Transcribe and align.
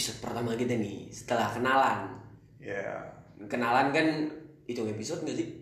episode 0.00 0.24
pertama 0.24 0.56
kita 0.56 0.80
nih 0.80 1.12
setelah 1.12 1.52
kenalan. 1.52 2.08
Ya. 2.56 3.04
Kenalan 3.52 3.92
kan 3.92 4.32
hitung 4.64 4.88
episode 4.88 5.28
nggak 5.28 5.36
sih? 5.36 5.60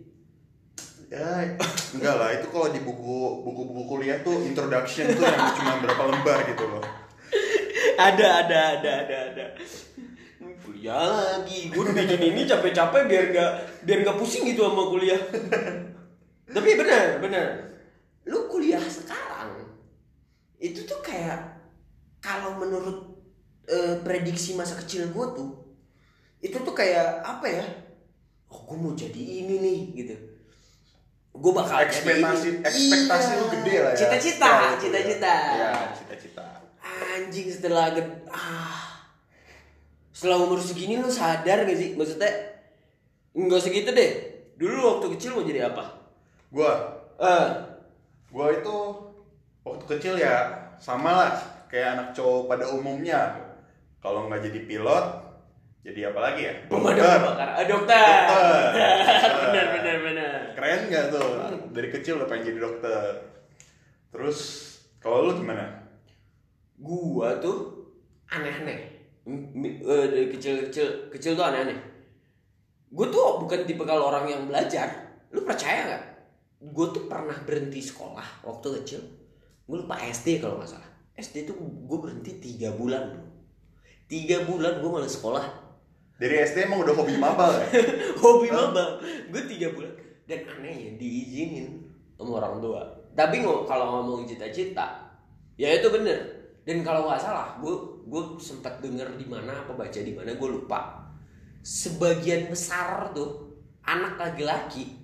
Ya, 1.10 1.58
enggak 1.98 2.14
lah. 2.14 2.30
Itu 2.38 2.46
kalau 2.54 2.70
di 2.70 2.78
buku 2.78 3.42
buku-buku 3.42 3.82
kuliah 3.90 4.22
tuh 4.22 4.38
introduction 4.46 5.10
tuh 5.10 5.26
yang 5.26 5.42
cuma 5.58 5.82
berapa 5.82 6.02
lembar 6.14 6.38
gitu 6.54 6.70
loh. 6.70 6.86
ada 7.98 8.46
ada 8.46 8.78
ada 8.78 8.90
ada 9.02 9.16
ada. 9.34 9.46
Kuliah 10.62 11.02
lagi, 11.02 11.74
gue 11.74 11.82
bikin 11.90 12.22
ini 12.30 12.46
capek-capek 12.46 13.10
biar 13.10 13.24
nggak 13.34 13.50
biar 13.90 13.98
nggak 14.06 14.18
pusing 14.22 14.46
gitu 14.46 14.70
sama 14.70 14.86
kuliah. 14.86 15.18
Tapi 16.54 16.70
benar 16.78 17.18
benar. 17.18 17.46
Lu 18.22 18.46
kuliah 18.46 18.86
sekarang 18.86 19.66
itu 20.62 20.86
tuh 20.86 21.02
kayak 21.02 21.58
kalau 22.22 22.54
menurut 22.54 23.07
eh, 23.68 23.94
prediksi 24.00 24.52
masa 24.52 24.74
kecil 24.74 25.08
gue 25.08 25.26
tuh 25.32 25.50
itu 26.40 26.56
tuh 26.56 26.72
kayak 26.72 27.20
apa 27.20 27.46
ya? 27.46 27.64
Oh, 28.48 28.64
gue 28.64 28.76
mau 28.76 28.92
jadi 28.92 29.18
ini 29.18 29.54
nih 29.58 29.78
gitu. 29.94 30.14
Gue 31.30 31.52
bakal 31.52 31.84
Ekspektasi 31.84 32.38
jadi 32.40 32.56
ini. 32.56 32.64
ekspektasi 32.64 33.28
Iya. 33.28 33.36
lu 33.36 33.46
gede 33.52 33.74
lah 33.78 33.92
ya. 33.92 33.98
Cita-cita, 33.98 34.48
Ya, 34.48 34.56
itu 34.56 34.64
ya. 34.64 34.78
cita-cita. 34.80 35.34
Ya, 35.52 35.70
cita-cita. 35.92 36.46
Anjing 36.80 37.48
setelah 37.48 37.86
gede, 37.92 38.10
ah 38.28 39.04
setelah 40.10 40.38
umur 40.40 40.58
segini 40.58 40.96
lu 40.96 41.06
sadar 41.06 41.62
gak 41.62 41.78
sih 41.78 41.94
maksudnya 41.94 42.26
nggak 43.30 43.62
segitu 43.62 43.94
deh 43.94 44.10
dulu 44.58 44.98
waktu 44.98 45.14
kecil 45.14 45.38
mau 45.38 45.46
jadi 45.46 45.70
apa 45.70 45.84
Gua 46.50 46.74
eh 47.18 47.46
gua 48.28 48.50
itu 48.50 48.76
waktu 49.62 49.84
kecil 49.86 50.14
ya 50.16 50.48
sama 50.76 51.12
lah 51.12 51.32
kayak 51.68 51.88
anak 51.94 52.08
cowok 52.10 52.48
pada 52.48 52.64
umumnya. 52.66 53.20
Kalau 53.98 54.30
nggak 54.30 54.46
jadi 54.46 54.60
pilot, 54.66 55.06
jadi 55.82 56.00
apa 56.14 56.20
lagi 56.22 56.40
ya? 56.46 56.54
pemadam 56.70 56.98
Dokter. 56.98 57.18
kebakaran 57.18 57.54
ah, 57.54 57.66
dokter, 57.66 58.06
Dokter. 58.06 58.70
benar 59.42 59.66
benar 59.74 59.96
benar 60.06 60.38
Keren 60.54 60.80
nggak 60.86 61.04
tuh? 61.10 61.28
Dari 61.74 61.88
kecil 61.90 62.12
udah 62.22 62.28
pengen 62.30 62.54
jadi 62.54 62.60
dokter. 62.62 63.02
Terus 64.14 64.38
kalau 65.02 65.26
lu 65.26 65.32
gimana? 65.42 65.88
gua 66.78 67.42
tuh 67.42 67.90
aneh-aneh 68.30 68.78
eh, 69.26 70.06
dari 70.08 70.26
kecil-kecil 70.30 71.10
kecil 71.10 71.34
tuh 71.34 71.44
aneh-aneh 71.44 71.78
gua 72.94 73.10
tuh 73.10 73.42
bukan 73.42 73.66
tipe 73.66 73.82
kalau 73.82 74.14
orang 74.14 74.30
yang 74.30 74.42
belajar 74.46 75.18
lu 75.34 75.42
percaya 75.42 75.84
nggak 75.84 76.04
gua 76.70 76.86
tuh 76.94 77.10
pernah 77.10 77.34
berhenti 77.42 77.82
sekolah 77.82 78.46
waktu 78.46 78.66
kecil 78.82 79.02
gua 79.66 79.82
lupa 79.82 79.98
SD 79.98 80.38
kalau 80.38 80.62
nggak 80.62 80.70
salah 80.70 80.90
SD 81.18 81.50
tuh 81.50 81.58
gua 81.58 81.98
berhenti 81.98 82.38
tiga 82.38 82.70
bulan 82.78 83.10
bro 83.10 83.27
tiga 84.08 84.42
bulan 84.42 84.80
gua 84.80 84.98
malah 84.98 85.10
sekolah. 85.10 85.44
Dari 86.18 86.34
SD 86.34 86.66
emang 86.66 86.82
udah 86.82 86.94
hobi 86.98 87.14
mabal 87.14 87.54
ya? 87.62 87.66
hobi 88.18 88.50
maba. 88.50 88.98
Gue 89.30 89.42
tiga 89.46 89.70
bulan. 89.70 89.94
Dan 90.26 90.42
anehnya 90.50 90.98
diizinin 90.98 91.78
sama 92.18 92.42
orang 92.42 92.58
tua. 92.58 92.82
Tapi 93.14 93.38
ngo- 93.38 93.62
kalau 93.62 94.02
ngomong 94.02 94.26
cita-cita 94.26 95.14
ya 95.54 95.70
itu 95.70 95.86
bener. 95.88 96.18
Dan 96.66 96.82
kalau 96.82 97.06
nggak 97.06 97.22
salah 97.22 97.54
gue 97.62 97.70
gue 98.04 98.22
sempat 98.42 98.82
denger 98.82 99.14
di 99.14 99.30
mana 99.30 99.62
apa 99.62 99.72
baca 99.72 99.94
di 99.94 100.10
mana 100.10 100.34
gue 100.34 100.48
lupa. 100.50 101.06
Sebagian 101.62 102.50
besar 102.50 103.14
tuh 103.14 103.54
anak 103.84 104.18
laki-laki 104.18 104.98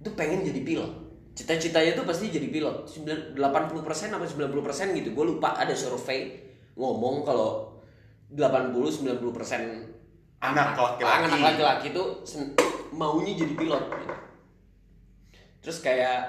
tuh 0.00 0.12
pengen 0.12 0.42
jadi 0.42 0.58
pilot. 0.60 0.92
Cita-citanya 1.34 1.94
tuh 1.94 2.02
pasti 2.02 2.34
jadi 2.34 2.50
pilot. 2.50 2.82
9 2.86 3.38
80% 3.38 3.78
apa 4.10 4.26
90% 4.26 4.98
gitu 4.98 5.08
gue 5.14 5.24
lupa. 5.24 5.54
Ada 5.54 5.74
survei 5.74 6.34
ngomong 6.74 7.22
kalau 7.22 7.73
80 8.34 8.74
90% 8.74 9.94
Anak 10.40 10.74
laki-laki. 10.74 11.24
anak 11.24 11.40
laki-laki 11.40 11.88
sen- 12.22 12.52
maunya 12.90 13.32
jadi 13.34 13.54
pilot 13.54 13.82
gitu. 13.90 14.14
terus 15.60 15.78
kayak 15.80 16.20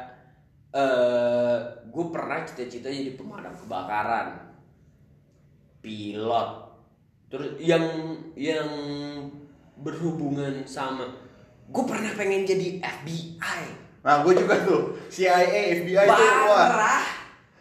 eh 0.72 1.58
gue 1.86 2.06
pernah 2.10 2.42
cita-cita 2.42 2.88
jadi 2.88 3.14
pemadam 3.14 3.52
kebakaran 3.54 4.34
pilot 5.80 6.50
terus 7.28 7.58
yang 7.58 7.84
yang 8.34 8.70
berhubungan 9.76 10.64
sama 10.64 11.06
gue 11.66 11.84
pernah 11.84 12.12
pengen 12.14 12.44
jadi 12.44 12.80
FBI 12.80 13.84
Nah, 14.00 14.22
gue 14.22 14.38
juga 14.38 14.54
tuh 14.62 14.94
CIA, 15.10 15.82
FBI 15.82 16.06
tuh 16.06 16.30
wah. 16.46 17.02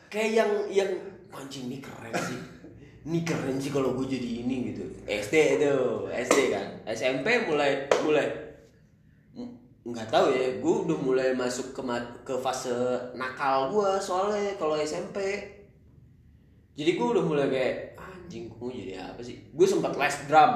kayak 0.06 0.30
yang 0.34 0.50
yang 0.68 0.90
anjing 1.30 1.66
ini 1.66 1.80
keren 1.80 2.12
sih 2.14 2.36
ini 3.04 3.20
keren 3.20 3.60
sih 3.60 3.68
kalau 3.68 3.92
gue 3.92 4.08
jadi 4.08 4.30
ini 4.44 4.72
gitu 4.72 4.84
SD 5.04 5.60
itu 5.60 5.74
SD 6.08 6.38
kan 6.56 6.68
SMP 6.88 7.44
mulai 7.44 7.84
mulai 8.00 8.26
nggak 9.84 10.08
tahu 10.08 10.32
ya 10.32 10.64
gue 10.64 10.74
udah 10.88 10.98
mulai 11.04 11.28
masuk 11.36 11.76
ke 11.76 11.82
ke 12.24 12.34
fase 12.40 12.72
nakal 13.12 13.68
gue 13.68 14.00
soalnya 14.00 14.56
kalau 14.56 14.80
SMP 14.80 15.20
jadi 16.72 16.96
gue 16.96 17.06
udah 17.12 17.24
mulai 17.24 17.46
kayak 17.52 17.76
anjing 18.00 18.48
gue 18.48 18.70
jadi 18.72 19.12
apa 19.12 19.20
sih 19.20 19.36
gue 19.52 19.66
sempat 19.68 19.92
les 20.00 20.16
drum 20.24 20.52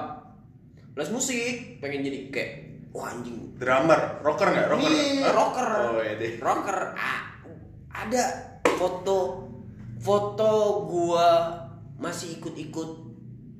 les 0.96 1.10
musik 1.12 1.76
pengen 1.84 2.00
jadi 2.00 2.18
kayak 2.32 2.52
wah 2.96 3.12
anjing 3.12 3.48
Drummer, 3.58 4.22
rocker 4.22 4.54
nggak? 4.54 4.70
Rocker. 4.70 4.86
Iya, 4.86 5.26
Hah? 5.26 5.32
rocker. 5.34 5.68
Oh 5.90 5.98
iya 5.98 6.14
deh. 6.14 6.32
Rocker. 6.38 6.78
Ah, 6.94 7.42
ada 7.90 8.22
foto 8.78 9.50
foto 9.98 10.86
gua 10.86 11.30
masih 11.98 12.38
ikut-ikut 12.38 12.90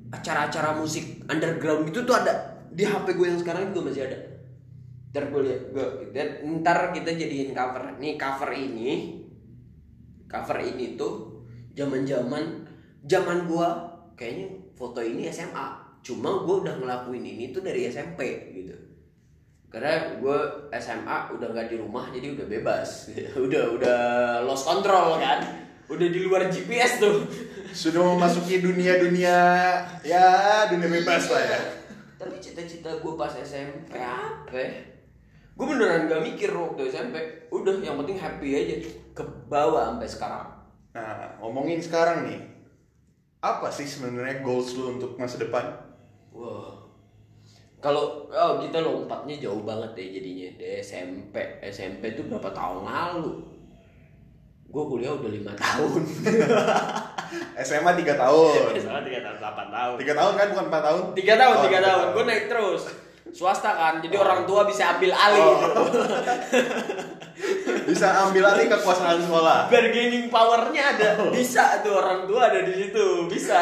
acara-acara 0.09 0.79
musik 0.79 1.27
underground 1.29 1.91
gitu 1.91 2.07
tuh 2.09 2.17
ada 2.17 2.65
di 2.73 2.87
HP 2.87 3.19
gue 3.19 3.27
yang 3.27 3.41
sekarang 3.41 3.75
juga 3.75 3.91
masih 3.91 4.03
ada. 4.09 4.19
Ntar 5.09 5.25
gue 5.33 5.41
liat, 5.45 5.63
gue, 5.73 5.87
ntar 6.63 6.95
kita 6.95 7.11
jadiin 7.17 7.51
cover. 7.53 7.99
Nih 7.99 8.15
cover 8.15 8.51
ini, 8.55 9.21
cover 10.31 10.59
ini 10.63 10.95
tuh 10.95 11.43
zaman-zaman 11.75 12.65
zaman 13.09 13.49
gua 13.49 13.89
kayaknya 14.15 14.47
foto 14.79 15.03
ini 15.03 15.27
SMA. 15.29 16.01
Cuma 16.05 16.47
gue 16.47 16.57
udah 16.65 16.75
ngelakuin 16.79 17.25
ini 17.25 17.51
tuh 17.51 17.61
dari 17.61 17.91
SMP 17.91 18.53
gitu 18.55 18.89
karena 19.69 20.17
gue 20.17 20.39
SMA 20.81 21.17
udah 21.37 21.49
nggak 21.53 21.69
di 21.69 21.77
rumah 21.77 22.09
jadi 22.09 22.33
udah 22.33 22.47
bebas 22.49 23.13
udah 23.47 23.65
udah 23.77 24.01
lost 24.49 24.65
control 24.65 25.21
kan 25.21 25.68
udah 25.89 26.09
di 26.09 26.21
luar 26.23 26.53
GPS 26.53 27.01
tuh. 27.01 27.25
Sudah 27.73 28.01
memasuki 28.01 28.65
dunia-dunia 28.65 29.37
ya 30.05 30.27
dunia 30.73 30.89
bebas 30.89 31.29
lah 31.29 31.45
ya. 31.45 31.61
tapi 32.19 32.35
cita-cita 32.43 32.91
gue 32.99 33.15
pas 33.15 33.31
SMP 33.31 33.95
apa? 33.95 34.59
Gue 35.55 35.67
beneran 35.67 36.11
gak 36.11 36.23
mikir 36.23 36.51
waktu 36.51 36.91
SMP 36.91 37.47
udah 37.51 37.79
yang 37.79 37.99
penting 38.03 38.19
happy 38.19 38.49
aja. 38.55 38.77
Ke 39.15 39.23
bawah 39.47 39.95
sampai 39.95 40.09
sekarang. 40.11 40.49
Nah, 40.95 41.39
ngomongin 41.39 41.79
sekarang 41.79 42.27
nih. 42.27 42.41
Apa 43.39 43.71
sih 43.71 43.87
sebenarnya 43.87 44.43
goals 44.43 44.75
lu 44.75 44.99
untuk 44.99 45.15
masa 45.15 45.39
depan? 45.39 45.89
wah. 46.35 46.75
Kalau 47.79 48.27
oh, 48.27 48.59
kita 48.59 48.83
lompatnya 48.83 49.39
jauh 49.39 49.63
banget 49.63 49.95
deh 49.95 50.09
jadinya. 50.19 50.49
Dari 50.59 50.83
SMP 50.83 51.35
SMP 51.63 52.19
tuh 52.19 52.27
berapa 52.27 52.51
tahun 52.51 52.83
lalu 52.83 53.58
gue 54.69 54.85
kuliah 54.85 55.17
udah 55.17 55.31
lima 55.33 55.53
tahun 55.57 56.03
SMA 57.59 57.93
3 57.93 58.05
tahun. 58.17 58.53
Salah 58.87 59.03
tiga 59.05 59.21
tahun, 59.21 59.37
delapan 59.43 59.67
tahun. 59.69 59.95
3 60.01 60.19
tahun 60.19 60.33
kan 60.39 60.47
bukan 60.55 60.67
4 60.71 60.87
tahun? 60.89 61.03
Tiga 61.13 61.35
tahun, 61.37 61.55
Oh, 61.55 61.61
tiga 61.61 61.69
tiga 61.69 61.81
tahun. 61.85 61.99
tahun. 62.01 62.15
Gue 62.15 62.25
naik 62.25 62.45
terus. 62.49 62.83
Swasta 63.29 63.71
kan, 63.77 63.95
jadi 64.01 64.17
orang 64.17 64.49
tua 64.49 64.65
bisa 64.65 64.97
ambil 64.97 65.13
alih. 65.13 65.45
Oh. 65.45 65.57
gitu. 65.69 66.01
Bisa 67.93 68.09
ambil 68.25 68.45
alih 68.49 68.67
kekuasaan 68.73 69.21
sekolah. 69.21 69.69
Bargaining 69.69 70.33
powernya 70.33 70.97
ada, 70.97 71.11
bisa 71.29 71.85
tuh 71.85 71.93
orang 72.01 72.25
tua 72.25 72.49
ada 72.49 72.65
di 72.65 72.73
situ, 72.73 73.29
bisa. 73.29 73.61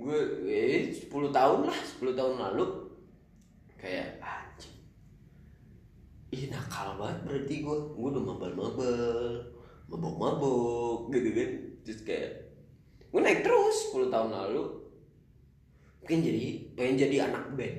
gue 0.00 0.18
eh 0.48 0.88
10 0.96 1.12
tahun 1.12 1.60
lah, 1.68 1.76
10 1.76 2.16
tahun 2.16 2.34
lalu 2.40 2.64
kayak 3.76 4.16
anjing. 4.24 4.69
Ih 6.30 6.46
nakal 6.46 6.94
banget 6.94 7.18
berarti 7.26 7.54
gue, 7.66 7.76
gue 7.90 8.06
udah 8.14 8.22
mabal-mabal, 8.22 9.42
mabok-mabok 9.90 11.10
gitu 11.10 11.30
kan. 11.34 11.50
Terus 11.82 12.00
kayak 12.06 12.30
gue 13.10 13.20
naik 13.20 13.42
terus 13.42 13.90
10 13.90 14.14
tahun 14.14 14.30
lalu. 14.30 14.62
Pengen 16.06 16.30
jadi 16.30 16.46
pengen 16.78 16.96
jadi 17.02 17.16
anak 17.26 17.58
band. 17.58 17.78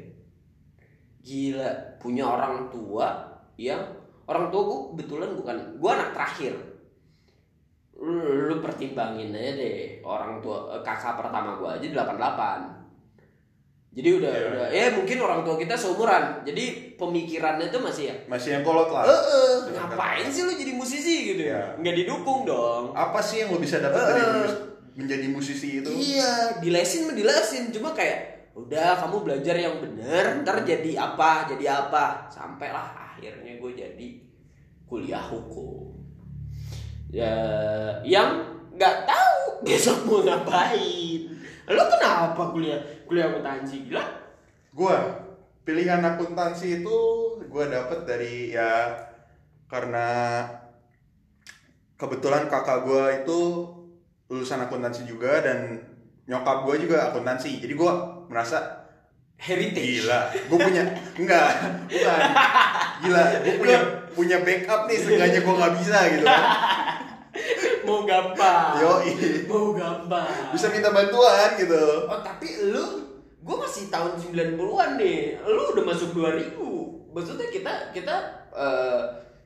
Gila 1.23 1.69
punya 2.03 2.27
orang 2.27 2.67
tua 2.67 3.23
yang 3.55 3.79
orang 4.27 4.51
tua 4.51 4.61
gue 4.67 4.79
kebetulan 4.95 5.31
bukan 5.39 5.57
gue 5.79 5.91
anak 5.95 6.11
terakhir. 6.11 6.53
Lu, 8.01 8.51
lu 8.51 8.55
pertimbangin 8.59 9.31
aja 9.31 9.51
deh 9.61 10.03
orang 10.03 10.43
tua 10.43 10.75
eh, 10.75 10.81
kakak 10.83 11.21
pertama 11.21 11.55
gue 11.55 11.69
aja 11.69 11.85
88 12.03 12.80
jadi 13.91 14.09
udah 14.15 14.31
Iya. 14.31 14.47
udah 14.49 14.67
ya 14.69 14.85
mungkin 14.93 15.17
orang 15.19 15.41
tua 15.41 15.55
kita 15.55 15.75
seumuran. 15.75 16.23
Jadi 16.41 16.63
pemikirannya 16.95 17.67
tuh 17.67 17.79
masih 17.79 18.03
ya? 18.07 18.15
Masih 18.25 18.49
yang 18.53 18.63
kolot 18.63 18.87
lah. 18.87 19.03
eh 19.03 19.67
ngapain 19.69 20.25
sih 20.25 20.41
lu 20.41 20.53
jadi 20.53 20.71
musisi 20.71 21.15
gitu? 21.29 21.41
Iya. 21.43 21.75
nggak 21.75 21.95
didukung 21.97 22.43
dong. 22.43 22.93
Apa 22.93 23.19
sih 23.19 23.41
yang 23.41 23.51
lu 23.51 23.59
bisa 23.59 23.77
dapat 23.77 23.99
dari 24.05 24.21
Eh, 24.21 24.31
mus- 24.37 24.61
menjadi 24.93 25.27
musisi 25.27 25.69
itu? 25.77 25.87
Iya, 25.87 26.31
dilesin 26.57 27.05
mah 27.05 27.13
dilesin, 27.13 27.67
cuma 27.69 27.91
kayak 27.91 28.19
udah 28.53 28.95
kamu 28.97 29.17
belajar 29.21 29.55
yang 29.55 29.75
bener, 29.77 30.39
ntar 30.41 30.59
jadi 30.61 30.91
apa, 30.97 31.47
jadi 31.47 31.65
apa, 31.81 32.27
sampailah 32.27 32.83
akhirnya 33.09 33.55
gue 33.55 33.71
jadi 33.73 34.07
kuliah 34.85 35.19
hukum. 35.21 35.95
Ya, 37.07 37.31
yang 38.01 38.39
nggak 38.71 39.03
tahu 39.03 39.39
besok 39.65 40.03
mau 40.03 40.19
ngapain. 40.21 41.27
Lo 41.65 41.83
kenapa 41.89 42.51
kuliah 42.51 42.79
kuliah 43.11 43.27
akuntansi 43.27 43.91
gila? 43.91 44.03
Gua 44.71 44.95
pilihan 45.67 45.99
akuntansi 45.99 46.79
itu 46.79 46.97
gua 47.51 47.67
dapet 47.67 48.07
dari 48.07 48.55
ya 48.55 48.95
karena 49.67 50.39
kebetulan 51.99 52.47
kakak 52.47 52.87
gua 52.87 53.11
itu 53.11 53.67
lulusan 54.31 54.63
akuntansi 54.63 55.03
juga 55.03 55.43
dan 55.43 55.83
nyokap 56.23 56.63
gua 56.63 56.79
juga 56.79 57.11
akuntansi. 57.11 57.59
Jadi 57.59 57.75
gua 57.75 58.23
merasa 58.31 58.79
Heritage. 59.35 60.07
gila, 60.07 60.31
gua 60.47 60.59
punya 60.63 60.83
enggak, 61.19 61.47
bukan. 61.91 62.21
Gila, 63.03 63.23
gua 63.43 63.53
punya 63.59 63.79
punya 64.15 64.37
backup 64.39 64.87
nih 64.87 64.97
seenggaknya 65.03 65.39
gua 65.43 65.53
nggak 65.59 65.73
bisa 65.83 65.99
gitu 66.15 66.23
kan. 66.23 66.43
Mau 67.87 68.01
gampang. 68.05 68.77
Yoi. 68.79 69.11
Mau 69.49 69.71
gampang. 69.73 70.53
Bisa 70.53 70.69
minta 70.69 70.89
bantuan 70.89 71.57
gitu. 71.57 72.07
Oh 72.07 72.19
tapi 72.21 72.71
lu, 72.71 72.85
gue 73.41 73.55
masih 73.57 73.89
tahun 73.89 74.17
90-an 74.17 74.97
nih. 74.97 75.41
Lu 75.45 75.61
udah 75.75 75.83
masuk 75.85 76.13
2000. 76.13 76.57
Maksudnya 77.11 77.47
kita 77.51 77.73
kita 77.91 78.15
eh, 78.55 79.01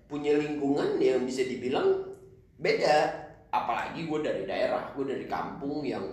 punya 0.05 0.37
lingkungan 0.37 1.01
yang 1.01 1.23
bisa 1.23 1.43
dibilang 1.43 2.13
beda. 2.57 3.25
Apalagi 3.49 4.03
gue 4.03 4.19
dari 4.19 4.43
daerah, 4.43 4.91
gue 4.91 5.05
dari 5.07 5.25
kampung 5.25 5.81
yang 5.87 6.03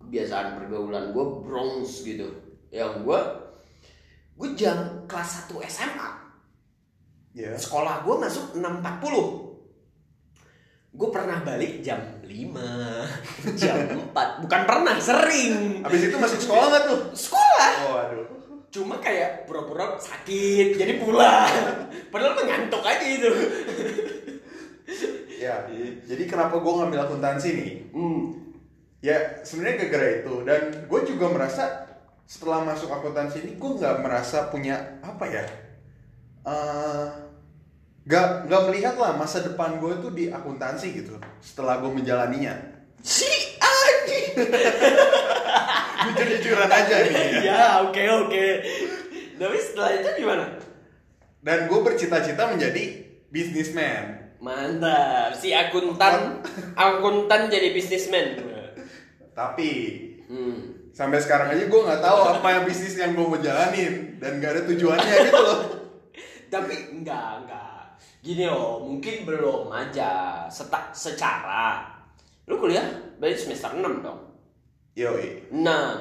kebiasaan 0.00 0.56
pergaulan 0.56 1.12
gue 1.12 1.24
Bronx 1.44 2.02
gitu. 2.02 2.32
Yang 2.72 3.04
gue 3.04 3.20
gue 4.32 4.48
jam 4.56 5.04
kelas 5.06 5.46
1 5.46 5.60
SMA 5.68 6.10
Ya. 7.32 7.56
sekolah 7.56 8.04
gue 8.04 8.16
masuk 8.20 8.60
6.40 8.60 9.51
gue 10.92 11.08
pernah 11.08 11.40
balik 11.40 11.80
jam 11.80 11.96
5 12.20 12.28
jam 13.56 13.76
4 14.12 14.42
bukan 14.42 14.60
pernah 14.62 14.96
sering 14.96 15.80
Abis 15.80 16.02
itu 16.04 16.16
masih 16.16 16.38
sekolah 16.38 16.66
nggak 16.68 16.84
tuh? 16.84 17.00
sekolah 17.12 17.70
Oh 17.82 17.96
aduh. 17.98 18.24
cuma 18.68 18.96
kayak 18.98 19.44
pura-pura 19.44 19.96
sakit 19.96 20.76
jadi 20.76 20.96
pulang 20.96 21.48
padahal 22.08 22.36
mengantuk 22.36 22.80
aja 22.82 23.02
itu 23.02 23.30
Ya. 25.36 25.66
Jadi 26.06 26.22
kenapa 26.24 26.54
gue 26.54 26.70
ngambil 26.70 27.02
akuntansi 27.02 27.48
nih? 27.50 27.70
hmm. 27.90 28.22
Ya 29.02 29.42
sebenarnya 29.42 29.82
gara-gara 29.82 30.22
itu 30.22 30.34
dan 30.46 30.60
gue 30.86 31.00
juga 31.02 31.26
merasa 31.26 31.64
setelah 32.22 32.62
masuk 32.62 32.86
akuntansi 32.86 33.42
ini 33.42 33.58
gue 33.58 33.70
nggak 33.74 33.98
merasa 33.98 34.46
punya 34.46 34.78
apa 35.02 35.26
ya? 35.26 35.42
eh 36.42 37.06
nggak 38.02 38.50
nggak 38.50 38.62
melihat 38.66 38.94
lah 38.98 39.14
masa 39.14 39.46
depan 39.46 39.78
gue 39.78 39.94
tuh 40.02 40.10
di 40.10 40.26
akuntansi 40.26 40.90
gitu 40.90 41.22
setelah 41.38 41.78
gue 41.78 41.90
menjalaninya. 41.90 42.54
si 42.98 43.30
anjing 43.62 44.42
Jujur-jujuran 46.02 46.66
aja 46.66 46.96
nih. 47.06 47.14
ya. 47.14 47.26
ya 47.46 47.62
oke 47.86 48.02
oke 48.26 48.46
tapi 49.38 49.56
setelah 49.58 49.90
itu 50.02 50.08
gimana 50.22 50.46
Dan 51.42 51.66
gue 51.66 51.78
bercita-cita 51.82 52.50
menjadi 52.50 53.06
bisnismen. 53.30 54.34
mantap 54.42 55.38
si 55.38 55.54
akuntan 55.54 56.42
akuntan 56.74 57.46
jadi 57.46 57.70
bisnismen 57.70 58.42
Tapi 59.30 59.70
hmm. 60.26 60.90
sampai 60.90 61.22
sekarang 61.22 61.54
aja 61.54 61.70
gue 61.70 61.80
nggak 61.86 62.02
tahu 62.02 62.18
apa 62.34 62.48
yang 62.50 62.64
bisnis 62.66 62.98
yang 62.98 63.14
gue 63.14 63.22
mau 63.22 63.38
jalanin 63.38 64.18
dan 64.18 64.42
gak 64.42 64.58
ada 64.58 64.62
tujuannya 64.66 65.14
gitu 65.30 65.38
loh. 65.38 65.60
tapi 66.52 66.74
enggak 66.98 67.46
enggak 67.46 67.71
gini 68.22 68.46
loh 68.46 68.78
mungkin 68.78 69.26
belum 69.26 69.68
aja 69.74 70.46
Seta, 70.46 70.94
secara. 70.94 71.82
Lu 72.46 72.56
kuliah 72.56 72.86
berarti 73.18 73.50
semester 73.50 73.74
6 73.74 73.82
dong? 74.06 74.20
Yoi. 74.92 75.48
nah 75.56 75.96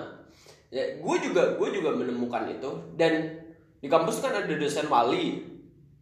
ya, 0.68 0.83
gue 1.00 1.15
juga 1.18 1.57
gue 1.57 1.69
juga 1.73 1.97
menemukan 1.97 2.45
itu. 2.45 2.69
Dan 2.94 3.41
di 3.81 3.89
kampus 3.89 4.21
kan 4.21 4.38
ada 4.38 4.53
dosen 4.53 4.85
wali. 4.85 5.50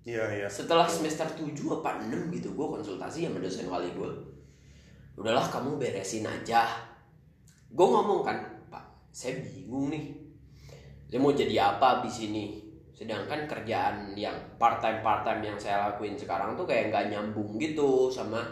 Iya 0.04 0.26
iya. 0.44 0.48
setelah 0.50 0.88
semester 0.88 1.28
7 1.28 1.56
apa 1.80 2.02
6 2.04 2.34
gitu 2.36 2.56
gue 2.56 2.68
konsultasi 2.68 3.28
sama 3.28 3.38
dosen 3.44 3.68
wali 3.68 3.92
gue 3.94 4.10
udahlah 5.16 5.48
kamu 5.48 5.80
beresin 5.80 6.28
aja. 6.28 6.68
Gue 7.72 7.88
ngomong 7.88 8.28
kan 8.28 8.38
pak 8.68 8.84
saya 9.16 9.40
bingung 9.40 9.92
nih. 9.92 10.20
Saya 11.08 11.20
mau 11.24 11.32
jadi 11.32 11.56
apa 11.64 12.04
di 12.04 12.12
sini 12.12 12.69
sedangkan 13.00 13.48
kerjaan 13.48 14.12
yang 14.14 14.36
part 14.60 14.84
time 14.84 15.00
part 15.00 15.24
time 15.24 15.40
yang 15.42 15.56
saya 15.56 15.88
lakuin 15.88 16.20
sekarang 16.20 16.52
tuh 16.54 16.68
kayak 16.68 16.92
nggak 16.92 17.08
nyambung 17.08 17.56
gitu 17.56 18.12
sama 18.12 18.44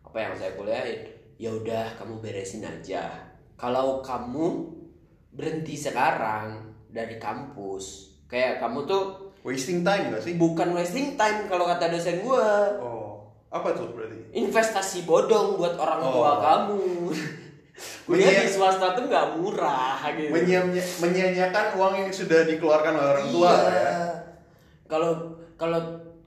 apa 0.00 0.14
yang 0.16 0.30
saya 0.32 0.54
kuliahin 0.54 1.10
ya 1.36 1.50
udah 1.50 1.98
kamu 1.98 2.22
beresin 2.22 2.62
aja 2.62 3.10
kalau 3.54 3.98
kamu 4.00 4.70
berhenti 5.32 5.74
sekarang 5.74 6.54
dari 6.86 7.18
kampus 7.18 7.84
kayak 8.24 8.58
kamu 8.58 8.86
tuh 8.86 9.04
Wasting 9.42 9.82
time 9.82 10.10
gak 10.10 10.22
sih? 10.22 10.34
bukan 10.34 10.70
wasting 10.70 11.14
time 11.14 11.46
kalau 11.46 11.62
kata 11.64 11.86
dosen 11.88 12.18
gue 12.18 12.46
Oh, 12.78 13.30
apa 13.46 13.70
tuh 13.70 13.90
berarti? 13.90 14.34
investasi 14.34 15.02
bodong 15.02 15.54
buat 15.54 15.74
orang 15.74 15.98
tua 16.00 16.18
Oh. 16.26 16.36
kamu 16.40 16.82
kuliah 18.02 18.32
Menyia- 18.32 18.44
di 18.44 18.50
swasta 18.50 18.96
tuh 18.96 19.04
nggak 19.04 19.26
murah 19.36 20.00
gitu. 20.10 20.32
Menyia- 20.32 20.64
Menyia-nyiakan 20.98 21.66
uang 21.76 21.94
yang 21.98 22.10
sudah 22.10 22.44
dikeluarkan 22.44 22.92
oleh 22.92 23.08
orang 23.10 23.28
tua 23.28 23.52
Iya. 23.52 23.68
ya. 23.70 23.94
kalau 24.86 25.12
kalau 25.54 25.80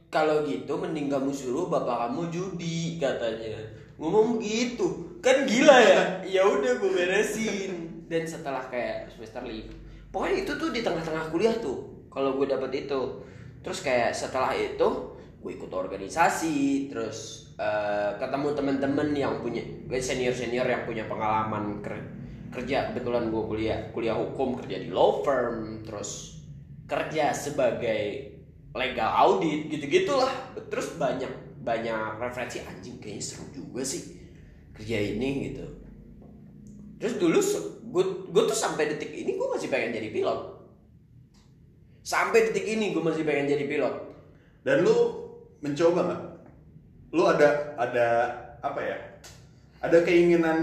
kalau 0.07 0.43
gitu 0.43 0.73
mending 0.73 1.07
kamu 1.07 1.29
suruh 1.29 1.65
bapak 1.65 2.07
kamu 2.07 2.21
judi 2.29 2.97
katanya. 2.97 3.57
Ngomong 3.95 4.37
gitu. 4.37 5.17
Kan 5.19 5.43
gila 5.43 5.75
ya? 5.75 6.01
Ya 6.35 6.41
udah 6.43 6.77
gue 6.77 6.91
beresin. 6.91 8.05
Dan 8.05 8.23
setelah 8.23 8.61
kayak 8.63 9.09
semester 9.09 9.41
lima. 9.41 9.73
Pokoknya 10.09 10.43
itu 10.43 10.51
tuh 10.55 10.69
di 10.69 10.81
tengah-tengah 10.81 11.29
kuliah 11.29 11.53
tuh 11.57 11.81
kalau 12.09 12.33
gue 12.35 12.45
dapet 12.45 12.85
itu. 12.85 13.01
Terus 13.59 13.79
kayak 13.79 14.11
setelah 14.11 14.49
itu 14.51 14.87
gue 15.39 15.51
ikut 15.51 15.69
organisasi 15.69 16.57
terus 16.87 17.48
eh, 17.59 18.11
ketemu 18.15 18.47
teman-teman 18.55 19.09
yang 19.11 19.43
punya 19.43 19.61
senior 19.99 20.31
senior 20.31 20.63
yang 20.63 20.87
punya 20.87 21.03
pengalaman 21.11 21.83
ker- 21.83 22.07
kerja 22.49 22.89
kebetulan 22.89 23.29
gue 23.29 23.43
kuliah 23.45 23.79
kuliah 23.91 24.15
hukum 24.15 24.57
kerja 24.57 24.79
di 24.81 24.89
law 24.89 25.21
firm 25.21 25.83
terus 25.85 26.39
kerja 26.89 27.29
sebagai 27.29 28.33
legal 28.73 29.09
audit 29.13 29.69
gitu-gitulah. 29.69 30.29
Terus 30.69 30.97
banyak 30.97 31.29
banyak 31.61 32.17
referensi 32.17 32.63
anjing 32.65 32.97
kayaknya 32.97 33.21
seru 33.21 33.45
juga 33.53 33.85
sih 33.85 34.17
kerja 34.73 34.97
ini 34.97 35.53
gitu. 35.53 35.65
Terus 36.99 37.15
dulu 37.21 37.39
gue 37.89 38.05
gue 38.33 38.43
tuh 38.49 38.57
sampai 38.57 38.89
detik 38.89 39.13
ini 39.13 39.37
gue 39.37 39.47
masih 39.49 39.69
pengen 39.69 39.93
jadi 39.95 40.09
pilot. 40.09 40.39
Sampai 42.01 42.49
detik 42.49 42.65
ini 42.65 42.89
gue 42.93 43.03
masih 43.03 43.21
pengen 43.21 43.49
jadi 43.49 43.65
pilot. 43.69 43.95
Dan 44.65 44.81
lu 44.81 44.97
mencoba 45.61 45.99
nggak? 46.05 46.21
Lu 47.09 47.23
ada 47.25 47.49
ada 47.75 48.07
apa 48.59 48.79
ya? 48.79 48.97
Ada 49.79 50.03
keinginan 50.03 50.59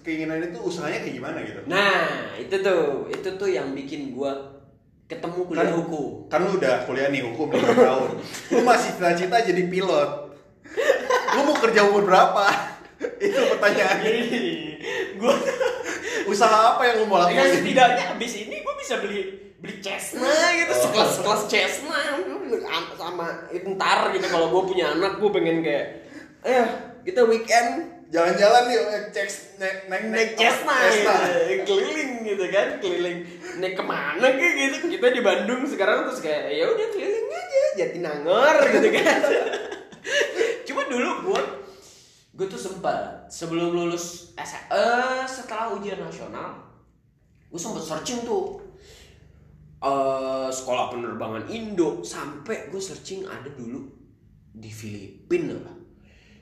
keinginan 0.00 0.40
itu 0.42 0.58
usahanya 0.60 1.00
kayak 1.00 1.16
gimana 1.16 1.38
gitu? 1.40 1.60
nah 1.64 2.04
itu 2.36 2.60
tuh 2.60 3.08
itu 3.08 3.28
tuh 3.34 3.48
yang 3.48 3.72
bikin 3.72 4.12
gue 4.12 4.32
ketemu 5.04 5.38
kuliah 5.44 5.64
Kan- 5.64 5.76
hukum 5.80 6.08
Kan 6.28 6.40
lu 6.44 6.50
udah 6.56 6.84
kuliah 6.84 7.08
nih 7.08 7.24
hukum 7.24 7.48
5 7.48 7.56
tahun. 7.88 8.10
Lu 8.52 8.60
masih 8.62 8.90
cita-cita 8.94 9.36
jadi 9.40 9.62
pilot. 9.64 10.10
Lu 11.34 11.40
mau 11.42 11.56
kerja 11.56 11.84
umur 11.84 12.04
berapa? 12.04 12.44
itu 13.26 13.40
pertanyaannya. 13.54 14.12
gue 15.14 15.34
Usaha 16.32 16.76
apa 16.76 16.82
yang 16.88 16.96
lu 17.02 17.06
mau 17.06 17.24
Ya 17.28 17.44
lakuin? 17.44 17.60
setidaknya 17.60 18.04
abis 18.16 18.32
ini 18.40 18.56
gue 18.60 18.74
bisa 18.80 18.94
beli 19.00 19.20
beli 19.60 19.76
Cessna 19.80 20.28
gitu 20.56 20.72
Oh. 20.72 20.80
sekelas 20.88 21.10
sekelas 21.20 21.42
Cessna 21.48 21.98
sama 22.96 23.28
ntar 23.52 24.12
gitu 24.12 24.26
kalau 24.28 24.48
gue 24.50 24.62
punya 24.68 24.92
anak 24.92 25.16
gue 25.18 25.30
pengen 25.30 25.60
kayak 25.60 25.86
eh 26.42 26.66
kita 27.02 27.24
weekend 27.24 27.92
Jalan-jalan 28.04 28.70
nih, 28.70 28.78
eh, 28.78 29.02
cek 29.10 29.26
naik 29.58 29.78
naik 29.90 30.04
naik 30.14 30.30
Cessna, 30.38 30.76
gitu. 30.86 31.10
keliling 31.66 32.22
gitu 32.22 32.44
kan 32.46 32.78
keliling 32.78 33.26
naik 33.58 33.74
ke 33.74 33.82
mana 33.82 34.22
kayak 34.38 34.54
gitu 34.70 34.86
kita 34.86 35.06
di 35.10 35.18
Bandung 35.18 35.66
sekarang 35.66 36.06
terus 36.06 36.22
kayak 36.22 36.46
ya 36.46 36.70
udah 36.70 36.86
keliling 36.94 37.26
aja 37.26 37.62
Jatinangor 37.74 38.56
gitu 38.70 38.88
kan 38.94 39.18
cuma 40.62 40.82
dulu 40.86 41.10
gue 41.26 41.42
gue 42.34 42.46
tuh 42.50 42.58
sempat 42.58 43.30
sebelum 43.30 43.70
lulus 43.70 44.34
S 44.34 44.52
eh, 44.70 45.22
setelah 45.22 45.70
ujian 45.78 46.02
nasional 46.02 46.64
gue 47.54 47.62
sempet 47.62 47.86
searching 47.86 48.26
tuh. 48.26 48.58
Eh 49.78 50.50
sekolah 50.50 50.90
penerbangan 50.90 51.46
Indo 51.46 52.02
sampai 52.02 52.66
gue 52.66 52.82
searching 52.82 53.22
ada 53.30 53.46
dulu 53.54 53.86
di 54.50 54.66
Filipina 54.66 55.54
lah. 55.54 55.76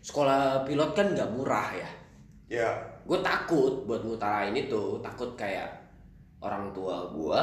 Sekolah 0.01 0.65
pilot 0.65 0.91
kan 0.97 1.13
nggak 1.13 1.33
murah 1.37 1.69
ya. 1.77 1.91
Ya, 2.49 2.71
gue 3.05 3.21
takut 3.21 3.85
buat 3.85 4.05
ngutarain 4.05 4.57
itu 4.57 5.01
takut 5.05 5.37
kayak 5.37 5.69
orang 6.41 6.73
tua 6.73 7.13
gue 7.13 7.43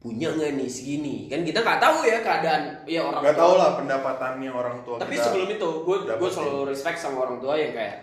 punya 0.00 0.32
nggak 0.32 0.56
nih 0.56 0.68
segini 0.72 1.28
kan 1.28 1.44
kita 1.44 1.60
nggak 1.60 1.76
tahu 1.76 2.08
ya 2.08 2.24
keadaan 2.24 2.62
ya 2.88 3.04
orang 3.04 3.20
Gak 3.20 3.36
tua. 3.36 3.42
tau 3.44 3.54
lah 3.60 3.70
pendapatannya 3.76 4.50
orang 4.50 4.76
tua 4.80 4.96
tapi 4.96 5.14
kita. 5.20 5.24
sebelum 5.28 5.48
itu 5.52 5.68
gue 5.84 5.96
gue 6.08 6.30
selalu 6.32 6.72
respect 6.72 6.96
sama 6.96 7.28
orang 7.28 7.36
tua 7.36 7.54
yang 7.60 7.72
kayak 7.76 7.96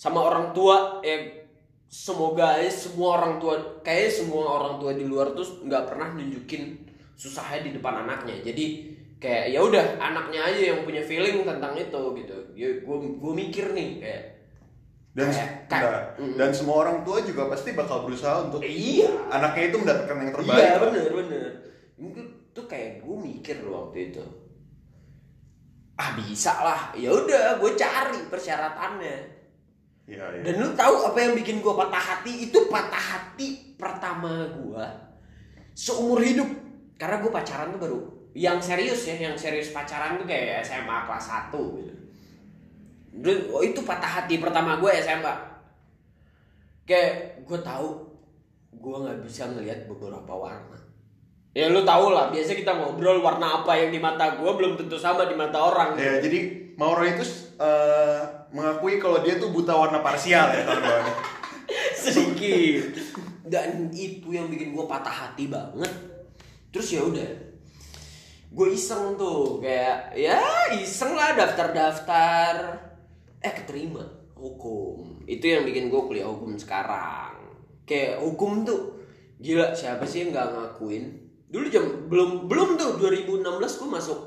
sama 0.00 0.24
orang 0.24 0.56
tua 0.56 1.04
yang 1.04 1.44
semoga 1.84 2.58
aja 2.58 2.72
semua 2.72 3.20
orang 3.20 3.36
tua 3.36 3.54
kayak 3.84 4.08
semua 4.08 4.56
orang 4.56 4.80
tua 4.80 4.96
di 4.96 5.04
luar 5.04 5.36
tuh 5.36 5.44
nggak 5.68 5.84
pernah 5.84 6.16
nunjukin 6.16 6.80
susahnya 7.14 7.68
di 7.68 7.70
depan 7.76 8.08
anaknya 8.08 8.40
jadi 8.40 8.64
kayak 9.20 9.44
ya 9.52 9.60
udah 9.62 10.00
anaknya 10.00 10.40
aja 10.48 10.62
yang 10.74 10.80
punya 10.82 11.04
feeling 11.04 11.44
tentang 11.44 11.76
itu 11.76 12.02
gitu 12.24 12.36
ya 12.56 12.68
gue 12.82 12.96
gue 13.20 13.32
mikir 13.36 13.76
nih 13.76 14.00
kayak 14.00 14.22
dan 15.14 15.30
kayak- 15.70 16.18
mm. 16.18 16.34
dan 16.34 16.50
semua 16.50 16.82
orang 16.82 17.06
tua 17.06 17.22
juga 17.22 17.46
pasti 17.46 17.70
bakal 17.72 18.02
berusaha 18.02 18.50
untuk 18.50 18.60
eh, 18.60 18.70
iya 18.70 19.10
anaknya 19.30 19.70
itu 19.70 19.76
mendapatkan 19.78 20.16
yang 20.18 20.32
terbaik. 20.34 20.58
iya 20.58 20.72
bener 20.82 21.10
bener 21.14 21.50
Mungkin 21.94 22.24
tuh 22.50 22.66
kayak 22.66 23.06
gue 23.06 23.16
mikir 23.16 23.62
loh 23.62 23.88
waktu 23.88 24.10
itu 24.10 24.22
ah 25.94 26.10
bisa 26.18 26.50
lah 26.58 26.80
ya 26.98 27.14
udah 27.14 27.62
gue 27.62 27.72
cari 27.78 28.26
persyaratannya 28.26 29.34
Iya, 30.04 30.24
iya. 30.36 30.42
Dan 30.44 30.54
lu 30.60 30.68
tahu 30.76 30.94
apa 31.08 31.16
yang 31.16 31.32
bikin 31.32 31.64
gua 31.64 31.80
patah 31.80 31.96
hati? 31.96 32.52
Itu 32.52 32.68
patah 32.68 33.00
hati 33.00 33.72
pertama 33.80 34.44
gua 34.52 34.84
seumur 35.72 36.20
hidup. 36.20 36.44
Karena 37.00 37.24
gua 37.24 37.32
pacaran 37.40 37.72
tuh 37.72 37.80
baru 37.80 37.98
yang 38.36 38.60
serius 38.60 39.08
ya, 39.08 39.16
yang 39.16 39.32
serius 39.32 39.72
pacaran 39.72 40.20
tuh 40.20 40.28
kayak 40.28 40.60
SMA 40.60 41.08
kelas 41.08 41.24
1 41.48 41.56
gitu. 41.80 41.94
Oh, 43.54 43.62
itu 43.62 43.80
patah 43.86 44.22
hati 44.22 44.42
pertama 44.42 44.80
gua 44.82 44.90
SMA. 44.98 45.34
Kayak 46.82 47.42
gua 47.46 47.58
tahu 47.62 47.88
gua 48.74 48.96
nggak 49.06 49.22
bisa 49.22 49.46
ngelihat 49.50 49.86
beberapa 49.86 50.34
warna. 50.34 50.78
Ya 51.54 51.70
lu 51.70 51.86
tau 51.86 52.10
lah, 52.10 52.34
biasa 52.34 52.58
kita 52.58 52.74
ngobrol 52.74 53.22
warna 53.22 53.62
apa 53.62 53.78
yang 53.78 53.94
di 53.94 54.02
mata 54.02 54.34
gua 54.34 54.58
belum 54.58 54.74
tentu 54.74 54.98
sama 54.98 55.30
di 55.30 55.38
mata 55.38 55.62
orang. 55.62 55.94
Ya, 55.94 56.18
jadi 56.18 56.64
Mauro 56.74 57.06
itu 57.06 57.22
eh, 57.62 58.20
mengakui 58.50 58.98
kalau 58.98 59.22
dia 59.22 59.38
tuh 59.38 59.54
buta 59.54 59.74
warna 59.74 60.02
parsial 60.02 60.50
ya 60.50 60.66
sedikit 62.02 62.98
dan 63.46 63.90
itu 63.94 64.34
yang 64.34 64.50
bikin 64.50 64.74
gue 64.74 64.86
patah 64.86 65.12
hati 65.26 65.50
banget 65.50 65.90
terus 66.74 66.90
ya 66.90 67.02
udah 67.02 67.30
gue 68.54 68.68
iseng 68.70 69.18
tuh 69.18 69.58
kayak 69.58 70.14
ya 70.14 70.38
iseng 70.78 71.18
lah 71.18 71.34
daftar-daftar 71.34 72.54
eh 73.44 73.52
keterima? 73.52 74.00
Hukum. 74.32 75.20
Itu 75.28 75.44
yang 75.44 75.68
bikin 75.68 75.92
gue 75.92 76.00
kuliah 76.08 76.24
hukum 76.24 76.56
sekarang. 76.56 77.36
Kayak 77.84 78.24
hukum 78.24 78.64
tuh 78.64 79.04
gila 79.36 79.76
siapa 79.76 80.08
sih 80.08 80.24
yang 80.24 80.32
nggak 80.32 80.48
ngakuin? 80.56 81.04
Dulu 81.52 81.66
jam 81.68 81.84
belum 82.08 82.48
belum 82.48 82.80
tuh 82.80 82.96
2016 82.96 83.44
gue 83.60 83.88
masuk. 83.92 84.20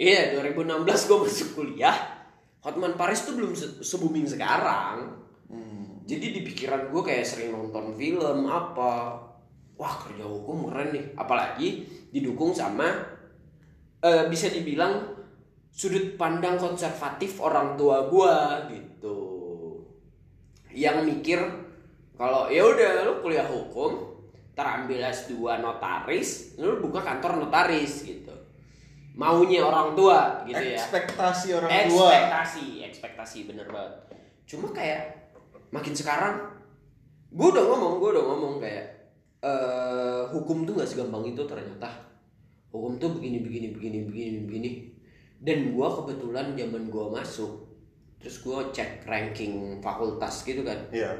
Iya 0.00 0.40
2016 0.40 1.08
gue 1.08 1.18
masuk 1.28 1.48
kuliah. 1.52 1.96
Hotman 2.64 2.96
Paris 2.96 3.22
tuh 3.28 3.36
belum 3.36 3.52
se, 3.52 3.84
se-booming 3.84 4.26
sekarang. 4.26 5.18
Jadi 6.08 6.26
di 6.32 6.40
pikiran 6.40 6.88
gue 6.88 7.02
kayak 7.04 7.28
sering 7.28 7.52
nonton 7.52 7.92
film 7.92 8.48
apa. 8.48 9.20
Wah 9.76 9.94
kerja 10.00 10.24
hukum 10.24 10.72
keren 10.72 10.96
nih. 10.96 11.04
Apalagi 11.20 11.84
didukung 12.08 12.56
sama 12.56 12.88
eh, 14.00 14.24
bisa 14.32 14.48
dibilang 14.48 15.17
sudut 15.78 16.18
pandang 16.18 16.58
konservatif 16.58 17.38
orang 17.38 17.78
tua 17.78 18.10
gue 18.10 18.34
gitu. 18.74 19.18
Yang 20.74 20.98
mikir 21.06 21.38
kalau 22.18 22.50
ya 22.50 22.66
udah 22.66 23.06
lu 23.06 23.22
kuliah 23.22 23.46
hukum 23.46 24.18
terambil 24.58 24.98
S2 25.06 25.62
notaris 25.62 26.58
lu 26.58 26.82
buka 26.82 26.98
kantor 27.06 27.46
notaris 27.46 28.02
gitu. 28.02 28.34
Maunya 29.14 29.62
orang 29.62 29.94
tua 29.94 30.42
gitu 30.50 30.58
ya. 30.58 30.82
Ekspektasi 30.82 31.54
orang 31.54 31.70
tua. 31.86 32.10
ekspektasi 32.10 32.64
ekspektasi 32.90 33.38
bener 33.46 33.70
banget. 33.70 33.94
Cuma 34.50 34.74
kayak 34.74 35.30
makin 35.70 35.94
sekarang 35.94 36.58
gue 37.30 37.48
udah 37.54 37.62
ngomong 37.70 38.02
gue 38.02 38.18
udah 38.18 38.24
ngomong 38.26 38.54
kayak 38.58 39.14
eh 39.46 40.26
hukum 40.34 40.66
tuh 40.66 40.74
nggak 40.74 40.90
segampang 40.90 41.22
itu 41.22 41.46
ternyata. 41.46 41.86
Hukum 42.74 42.98
tuh 42.98 43.14
begini 43.14 43.46
begini 43.46 43.70
begini 43.70 43.98
begini 44.02 44.38
begini 44.42 44.70
dan 45.38 45.70
gue 45.70 45.88
kebetulan 46.02 46.58
zaman 46.58 46.90
gue 46.90 47.06
masuk 47.14 47.52
terus 48.18 48.42
gue 48.42 48.58
cek 48.74 49.06
ranking 49.06 49.78
fakultas 49.78 50.42
gitu 50.42 50.66
kan. 50.66 50.78
Iya. 50.90 51.14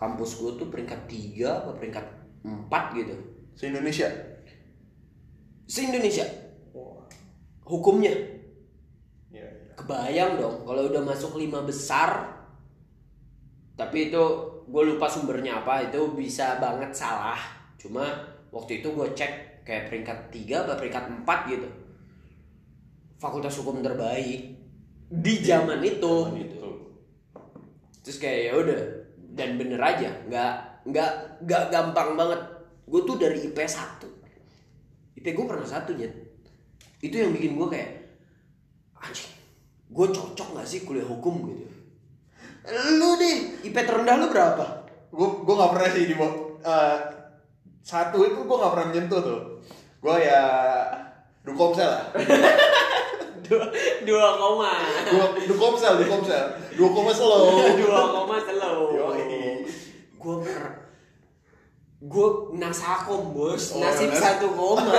kampus 0.00 0.40
gue 0.40 0.56
tuh 0.56 0.72
peringkat 0.72 1.04
tiga 1.04 1.60
apa 1.60 1.76
peringkat 1.76 2.06
empat 2.40 2.96
gitu. 2.96 3.12
Se 3.52 3.68
Indonesia. 3.68 4.08
se 5.68 5.84
Indonesia 5.84 6.24
hukumnya. 7.68 8.10
Iya, 9.30 9.46
iya. 9.46 9.72
kebayang 9.76 10.40
dong 10.40 10.66
kalau 10.66 10.88
udah 10.90 11.02
masuk 11.04 11.38
lima 11.38 11.62
besar 11.62 12.40
tapi 13.78 14.10
itu 14.10 14.24
gue 14.68 14.82
lupa 14.84 15.08
sumbernya 15.08 15.64
apa 15.64 15.88
itu 15.88 16.16
bisa 16.16 16.60
banget 16.60 16.92
salah. 16.96 17.38
Cuma 17.76 18.04
waktu 18.52 18.80
itu 18.80 18.88
gue 18.92 19.08
cek 19.12 19.64
kayak 19.64 19.88
peringkat 19.88 20.18
tiga 20.32 20.64
atau 20.64 20.76
peringkat 20.80 21.04
empat 21.08 21.40
gitu 21.48 21.68
fakultas 23.20 23.54
hukum 23.60 23.84
terbaik 23.84 24.56
di 25.12 25.34
zaman 25.44 25.84
itu. 25.84 26.14
Gitu 26.34 26.60
terus 28.00 28.16
kayak 28.16 28.40
ya 28.48 28.52
udah 28.56 28.80
dan 29.36 29.60
bener 29.60 29.78
aja 29.78 30.08
nggak 30.26 30.52
nggak 30.88 31.10
nggak 31.46 31.62
gampang 31.70 32.16
banget. 32.16 32.40
Gue 32.90 33.06
tuh 33.06 33.22
dari 33.22 33.38
IP 33.38 33.54
1 33.54 34.02
IP 35.14 35.26
gue 35.30 35.46
pernah 35.46 35.68
satu 35.68 35.94
Nyet. 35.94 36.10
itu 37.00 37.16
yang 37.16 37.32
bikin 37.32 37.54
gue 37.56 37.68
kayak 37.70 37.90
anjing 38.98 39.30
gue 39.90 40.06
cocok 40.10 40.48
gak 40.58 40.68
sih 40.68 40.82
kuliah 40.82 41.06
hukum? 41.06 41.48
Gitu. 41.48 41.64
Lu 42.98 43.16
deh. 43.16 43.62
IP 43.62 43.72
terendah 43.72 44.16
lu 44.20 44.26
berapa? 44.28 44.90
Gue 45.12 45.28
gue 45.46 45.54
nggak 45.54 45.72
pernah 45.76 45.88
sih 45.92 46.04
di 46.08 46.14
bawah- 46.18 46.60
eh, 46.60 46.98
satu 47.84 48.26
itu 48.26 48.42
gue 48.42 48.56
nggak 48.58 48.72
pernah 48.74 48.86
menyentuh 48.90 49.20
tuh. 49.22 49.40
Gue 50.02 50.16
ya 50.24 50.42
dukomsel 51.46 51.88
lah. 51.88 52.04
dua 53.50 53.66
dua 54.06 54.28
koma. 54.38 54.72
Dua 55.10 55.26
dukomsel, 55.34 55.92
dukomsel. 56.06 56.44
Dua 56.78 56.88
koma 56.94 57.10
slow. 57.10 57.58
dua 57.74 58.02
koma 58.14 58.36
slow 58.38 59.00
gue 60.20 60.36
per 60.44 60.62
gue 62.00 62.28
nasakom 62.56 63.32
bos. 63.32 63.76
Oh, 63.76 63.80
nasib 63.80 64.12
nas- 64.12 64.20
satu 64.20 64.52
koma. 64.52 64.84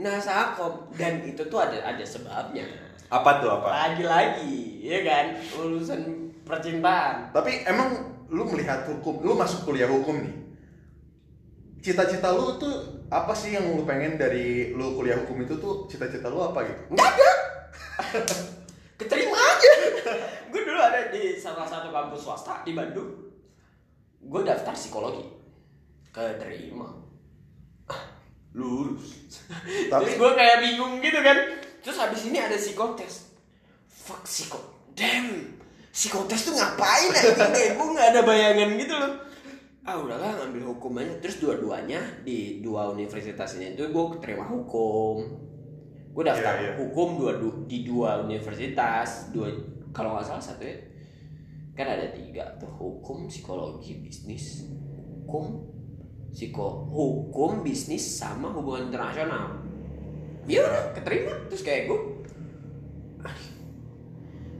Nasakom. 0.00 0.88
Dan 0.96 1.20
itu 1.28 1.44
tuh 1.50 1.60
ada 1.60 1.76
ada 1.76 2.00
sebabnya. 2.00 2.64
Apa 3.10 3.42
tuh 3.42 3.50
apa? 3.52 3.68
lagi-lagi 3.68 4.80
ya 4.86 5.02
kan? 5.02 5.36
Urusan 5.60 6.32
percintaan. 6.46 7.34
Tapi 7.34 7.66
emang 7.66 7.98
lu 8.30 8.46
melihat 8.48 8.86
hukum, 8.86 9.20
lu 9.20 9.34
masuk 9.34 9.66
kuliah 9.68 9.90
hukum 9.90 10.22
nih. 10.22 10.34
Cita-cita 11.82 12.32
lu 12.32 12.56
tuh 12.56 13.04
apa 13.10 13.34
sih 13.34 13.52
yang 13.58 13.66
lu 13.76 13.82
pengen 13.82 14.14
dari 14.14 14.72
lu 14.72 14.94
kuliah 14.94 15.18
hukum 15.20 15.42
itu 15.42 15.58
tuh 15.58 15.90
cita-cita 15.90 16.30
lu 16.30 16.38
apa 16.38 16.62
gitu? 16.64 16.94
nggak 16.94 17.08
ada 17.18 17.30
keterima 18.96 19.36
aja. 19.36 19.72
gue 20.50 20.60
dulu 20.60 20.80
ada 20.80 21.08
di 21.08 21.36
salah 21.36 21.64
satu 21.64 21.88
kampus 21.88 22.20
swasta 22.20 22.60
di 22.62 22.72
Bandung. 22.72 23.08
Gue 24.20 24.40
daftar 24.44 24.76
psikologi. 24.76 25.24
Keterima. 26.10 26.88
Lurus 28.50 29.14
Tapi- 29.86 30.10
terus 30.10 30.14
gue 30.18 30.30
kayak 30.34 30.56
bingung 30.58 30.98
gitu 30.98 31.22
kan. 31.22 31.38
Terus 31.80 31.96
habis 31.96 32.26
ini 32.26 32.42
ada 32.42 32.58
psikotes. 32.58 33.30
Fuck 33.86 34.26
psiko 34.26 34.58
damn. 34.90 35.54
Psikotes 35.90 36.50
tuh 36.50 36.54
ngapain 36.58 37.10
ya 37.54 37.74
gue 37.78 37.86
nggak 37.94 38.08
ada 38.10 38.20
bayangan 38.26 38.70
gitu 38.74 38.94
loh. 38.94 39.12
Ah 39.80 39.96
udahlah 39.96 40.34
ngambil 40.42 40.74
hukum 40.74 40.98
aja. 40.98 41.14
Terus 41.22 41.38
dua-duanya 41.38 42.02
di 42.26 42.58
dua 42.58 42.90
universitas 42.90 43.54
ini 43.54 43.78
itu 43.78 43.86
gue 43.86 44.04
keterima 44.18 44.44
hukum 44.44 45.24
gue 46.10 46.24
daftar 46.24 46.54
Iya, 46.58 46.62
iya. 46.62 46.72
hukum 46.74 47.16
dua 47.16 47.38
du- 47.38 47.64
di 47.64 47.82
dua 47.82 48.20
universitas 48.20 49.30
dua 49.30 49.46
kalau 49.90 50.14
nggak 50.14 50.26
salah 50.26 50.42
satu 50.42 50.62
ya. 50.62 50.74
Kan 51.72 51.86
ada 51.86 52.10
tiga 52.10 52.44
tuh 52.58 52.66
hukum 52.68 53.24
psikologi 53.24 53.98
bisnis 53.98 54.66
hukum 55.22 55.64
psiko 56.30 56.86
hukum 56.86 57.62
bisnis 57.62 58.02
sama 58.02 58.50
hubungan 58.50 58.90
internasional. 58.90 59.54
Ya 60.46 60.62
udah 60.62 60.84
keterima. 60.92 61.34
Terus 61.46 61.62
kayak 61.62 61.86
gue 61.86 61.98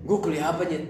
gue 0.00 0.18
kuliah 0.18 0.50
apa 0.50 0.64
nih 0.64 0.80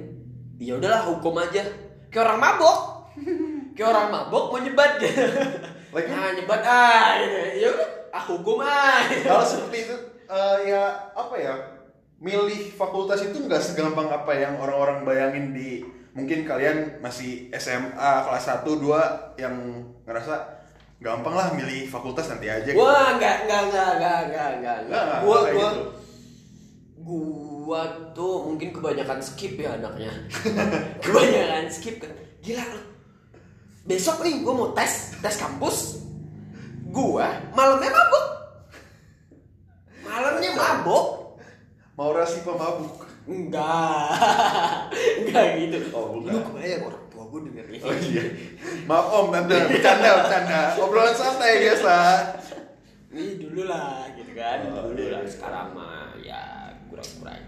ya 0.60 0.76
udahlah 0.76 1.08
hukum 1.08 1.34
aja. 1.36 1.64
Kayak 2.12 2.24
orang 2.28 2.40
mabok. 2.40 2.78
Kayak 3.74 3.88
orang 3.96 4.08
mabok 4.12 4.44
mau 4.52 4.60
nyebat. 4.60 5.00
Gitu 5.00 5.24
nah 6.10 6.30
nyebat 6.30 6.62
ah 6.62 7.16
ya 7.56 7.68
udah. 7.70 7.88
Ah 8.12 8.24
hukum 8.26 8.60
ah. 8.60 9.02
Kalau 9.08 9.40
seperti 9.42 9.88
itu 9.88 9.96
eh, 10.30 10.56
ya 10.70 10.84
apa 11.12 11.34
ya? 11.34 11.54
Milih 12.20 12.70
fakultas 12.76 13.24
itu 13.24 13.42
nggak 13.42 13.62
segampang 13.64 14.06
apa 14.12 14.32
yang 14.36 14.60
orang-orang 14.60 15.02
bayangin 15.02 15.56
di 15.56 15.82
mungkin 16.12 16.42
kalian 16.42 17.00
masih 17.00 17.48
SMA 17.54 18.10
kelas 18.26 18.44
1 18.50 18.66
2 18.66 19.40
yang 19.40 19.54
ngerasa 20.04 20.60
gampang 21.00 21.32
lah 21.32 21.48
milih 21.56 21.88
fakultas 21.88 22.28
nanti 22.28 22.50
aja 22.52 22.66
gitu. 22.66 22.76
Wah, 22.76 23.16
enggak, 23.16 23.48
enggak, 23.48 23.60
enggak, 23.72 23.88
enggak, 23.96 24.18
enggak, 24.28 24.48
enggak, 24.60 24.78
Enggak, 24.84 25.00
enggak, 25.00 25.20
Gua, 25.24 25.38
gua, 25.40 25.48
gitu. 25.48 25.82
gua 27.00 27.82
tuh 28.12 28.34
mungkin 28.52 28.68
kebanyakan 28.76 29.18
skip 29.24 29.56
ya 29.56 29.80
anaknya. 29.80 30.12
kebanyakan 31.04 31.66
skip 31.72 31.96
kan. 32.04 32.12
Gila 32.44 32.64
lu. 32.68 32.80
Besok 33.88 34.20
nih 34.20 34.44
gua 34.44 34.52
mau 34.52 34.68
tes, 34.76 35.16
tes 35.24 35.34
kampus. 35.40 36.04
Gua 36.92 37.32
malamnya 37.56 37.88
mabuk. 37.88 38.26
Malamnya 40.40 40.56
mabuk. 40.56 41.06
Mau 42.00 42.16
rasi 42.16 42.40
pemabuk. 42.40 43.04
Enggak. 43.28 44.08
Enggak 45.20 45.46
gitu. 45.60 45.76
Oh, 45.92 46.16
bukan. 46.16 46.32
Lu 46.32 46.40
kebayang 46.48 46.82
orang 46.88 47.04
tua 47.12 47.24
gua 47.28 47.40
denger 47.44 47.64
ini. 47.68 47.78
Oh 47.84 47.92
iya. 47.92 48.24
Maaf 48.88 49.06
Om, 49.20 49.26
tante 49.36 49.56
bercanda, 49.68 50.10
bercanda. 50.24 50.60
Obrolan 50.80 51.12
santai 51.12 51.60
biasa. 51.60 51.96
Ini 53.12 53.36
dulu 53.36 53.68
lah 53.68 54.08
gitu 54.16 54.32
kan. 54.32 54.64
Oh, 54.72 54.88
dulu 54.88 54.96
iya, 54.96 55.12
lah 55.12 55.20
iya. 55.20 55.28
sekarang 55.28 55.68
mah 55.76 56.16
ya 56.24 56.72
kurang-kurang. 56.88 57.44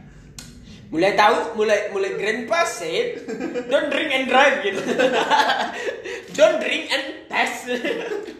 Mulai 0.92 1.16
tahu, 1.16 1.36
mulai 1.56 1.88
mulai 1.96 2.12
grandpa 2.20 2.68
said, 2.68 3.24
don't 3.72 3.88
drink 3.88 4.12
and 4.12 4.28
drive 4.28 4.60
gitu. 4.60 4.84
don't 6.36 6.60
drink 6.60 6.92
and 6.92 7.24
test. 7.32 7.72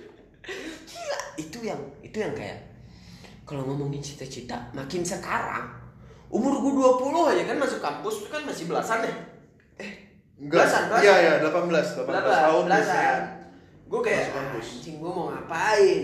Gila, 0.93 1.19
itu 1.41 1.59
yang 1.65 1.81
itu 2.05 2.21
yang 2.21 2.37
kayak 2.37 2.72
kalau 3.53 3.69
ngomongin 3.69 4.01
cita-cita 4.01 4.57
makin 4.73 5.05
sekarang 5.05 5.69
umur 6.33 6.57
gua 6.65 6.97
20 6.97 7.37
aja 7.37 7.43
kan 7.53 7.57
masuk 7.61 7.85
kampus 7.85 8.25
itu 8.25 8.29
kan 8.33 8.41
masih 8.49 8.65
belasan 8.65 9.05
ya. 9.05 9.13
Eh, 9.77 9.93
Enggak. 10.41 10.65
belasan, 10.65 10.83
belasan. 10.89 11.05
Iya, 11.05 11.15
iya, 11.21 11.33
18, 11.45 11.69
18 12.01 12.09
tahun 12.25 12.65
biasanya. 12.65 13.17
Gue 13.85 14.01
kayak 14.01 14.25
Masuk 14.25 14.33
kampus. 14.33 14.67
anjing 14.73 14.97
gue 14.97 15.11
mau 15.13 15.27
ngapain 15.29 16.03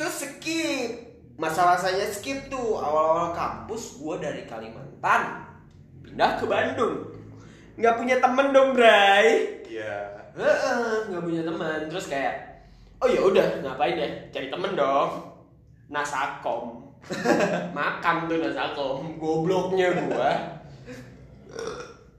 Terus 0.00 0.14
skip 0.16 0.90
Masa-masanya 1.36 2.08
skip 2.08 2.48
tuh 2.48 2.80
Awal-awal 2.80 3.36
kampus 3.36 4.00
gue 4.00 4.16
dari 4.16 4.48
Kalimantan 4.48 5.44
Pindah 6.00 6.40
ke 6.40 6.48
Bandung 6.48 7.12
Nggak 7.76 8.00
punya 8.00 8.16
temen 8.16 8.56
dong 8.56 8.72
Bray 8.72 9.60
Iya. 9.68 10.24
Heeh, 10.32 11.12
nggak 11.12 11.20
punya 11.20 11.44
teman 11.44 11.84
Terus 11.92 12.08
kayak 12.08 12.64
Oh 12.96 13.08
ya 13.12 13.20
udah 13.20 13.60
ngapain 13.60 14.00
ya 14.00 14.08
Cari 14.32 14.48
temen 14.48 14.72
dong 14.72 15.31
Nasakom 15.92 16.88
Makan 17.76 18.16
tuh 18.26 18.40
Nasakom 18.40 19.20
Gobloknya 19.20 19.92
gua. 20.08 20.32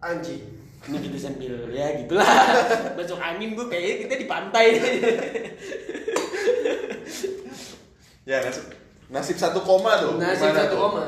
Anjing. 0.03 0.53
Ini 0.83 0.97
kita 0.99 1.17
sambil 1.17 1.55
ya 1.71 1.95
gitulah. 1.95 2.27
Masuk 2.99 3.15
angin 3.15 3.55
gue 3.55 3.65
kayaknya 3.71 3.95
kita 4.05 4.13
di 4.19 4.27
pantai. 4.27 4.65
Ya, 8.23 8.39
nasib, 8.39 8.71
nasib 9.11 9.35
satu 9.35 9.59
koma 9.67 9.99
tuh. 9.99 10.15
nasib 10.15 10.55
satu 10.55 10.79
koma. 10.79 11.03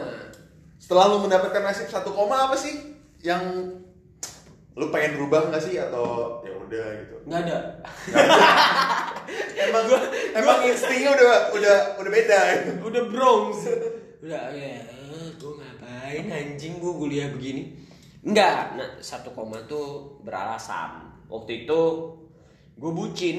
Setelah 0.76 1.16
lu 1.16 1.24
mendapatkan 1.24 1.64
nasib 1.64 1.88
satu 1.88 2.12
koma 2.12 2.52
apa 2.52 2.60
sih? 2.60 2.76
Yang 3.24 3.72
lu 4.76 4.92
pengen 4.92 5.16
berubah 5.16 5.48
nggak 5.48 5.64
sih? 5.64 5.80
Atau 5.80 6.44
ya 6.44 6.52
udah 6.60 6.88
gitu? 7.00 7.16
nggak 7.24 7.40
ada 7.48 7.58
Emang 9.56 9.86
emang 10.36 10.60
instingnya 10.66 11.12
udah 11.16 11.32
udah 11.56 11.78
udah 12.02 12.12
beda. 12.12 12.40
gitu. 12.62 12.72
udah 12.90 13.04
bronze. 13.10 13.66
Udah 14.22 14.54
ya 14.54 14.82
gue 15.36 15.54
ngapain? 15.62 16.26
Anjing 16.32 16.82
gue 16.82 16.94
kuliah 16.94 17.30
begini. 17.30 17.76
Enggak 18.26 18.74
nah 18.78 18.90
satu 19.02 19.34
koma 19.34 19.62
tuh 19.70 20.18
beralasan. 20.26 21.14
Waktu 21.30 21.66
itu 21.66 21.82
gue 22.78 22.92
bucin. 22.92 23.38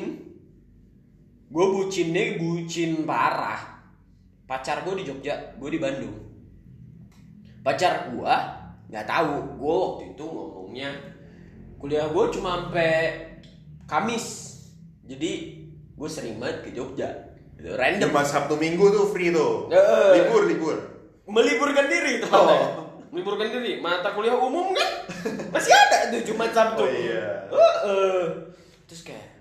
Gue 1.47 1.67
bucinnya 1.71 2.39
bucin 2.39 3.07
parah. 3.07 3.83
Pacar 4.47 4.87
gue 4.87 5.03
di 5.03 5.05
Jogja 5.07 5.55
gue 5.59 5.71
di 5.71 5.79
Bandung. 5.83 6.17
Pacar 7.67 8.15
gue 8.15 8.35
nggak 8.91 9.07
tahu. 9.07 9.59
Gue 9.59 9.75
waktu 9.75 10.03
itu 10.15 10.25
ngomongnya 10.27 10.91
kuliah 11.77 12.09
gue 12.11 12.25
cuma 12.35 12.67
sampai 12.67 13.27
Kamis. 13.87 14.59
Jadi 15.07 15.56
gue 15.97 16.09
sering 16.09 16.37
banget 16.37 16.59
ke 16.63 16.71
Jogja 16.73 17.09
Gitu, 17.57 17.73
random 17.73 18.13
Cuma 18.13 18.21
Sabtu 18.21 18.53
Minggu 18.55 18.85
tuh 18.87 19.09
free 19.09 19.33
tuh. 19.33 19.73
Eh. 19.73 20.13
Libur 20.15 20.45
libur. 20.45 20.77
meliburkan 21.25 21.89
diri 21.89 22.21
tuh 22.21 22.29
Oh. 22.31 22.85
meliburkan 23.09 23.49
diri 23.49 23.81
mata 23.81 24.13
kuliah 24.13 24.37
umum 24.37 24.71
kan 24.71 24.91
masih 25.57 25.73
ada 25.73 26.13
tuh 26.13 26.21
Jumat 26.23 26.53
Sabtu 26.53 26.85
Oh, 26.85 26.87
iya. 26.87 27.49
Heeh. 27.49 28.21
terus 28.85 29.03
kayak 29.03 29.41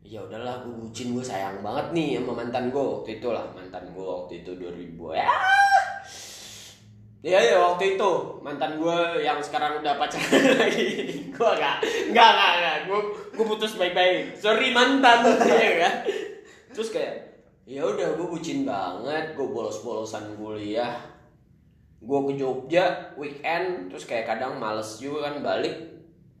ya 0.00 0.18
udahlah 0.18 0.64
gue 0.64 0.74
bucin 0.74 1.12
gue 1.12 1.22
sayang 1.22 1.60
banget 1.60 1.92
nih 1.92 2.18
sama 2.18 2.32
mantan 2.34 2.66
gue 2.66 2.80
waktu 2.80 3.20
itu 3.20 3.28
lah 3.28 3.44
mantan 3.52 3.86
gue 3.86 4.02
waktu 4.02 4.42
itu 4.42 4.50
2000 4.56 4.98
ya 5.14 5.28
Iya 7.20 7.52
ya 7.52 7.56
waktu 7.60 8.00
itu. 8.00 8.12
Mantan 8.40 8.80
gue 8.80 8.98
yang 9.20 9.36
sekarang 9.44 9.84
udah 9.84 10.00
pacaran 10.00 10.40
lagi. 10.64 11.20
Gue 11.28 11.50
gak 11.60 11.76
nggak 12.16 12.30
nggak 12.32 12.52
nggak. 12.56 12.76
Gue 12.88 13.00
gue 13.36 13.44
putus 13.44 13.76
baik-baik. 13.76 14.32
Sorry 14.36 14.72
mantan. 14.72 15.28
Ya. 15.44 15.72
Kan 15.84 15.94
terus 16.72 16.88
kayak 16.96 17.44
ya 17.68 17.84
udah 17.84 18.16
gue 18.16 18.24
bucin 18.24 18.64
banget. 18.64 19.36
Gue 19.36 19.52
bolos-bolosan 19.52 20.32
kuliah. 20.40 20.96
Gue 22.00 22.18
ke 22.32 22.40
Jogja 22.40 23.12
weekend. 23.20 23.92
Terus 23.92 24.08
kayak 24.08 24.24
kadang 24.24 24.56
males 24.56 24.96
juga 24.96 25.28
kan 25.28 25.44
balik. 25.44 25.76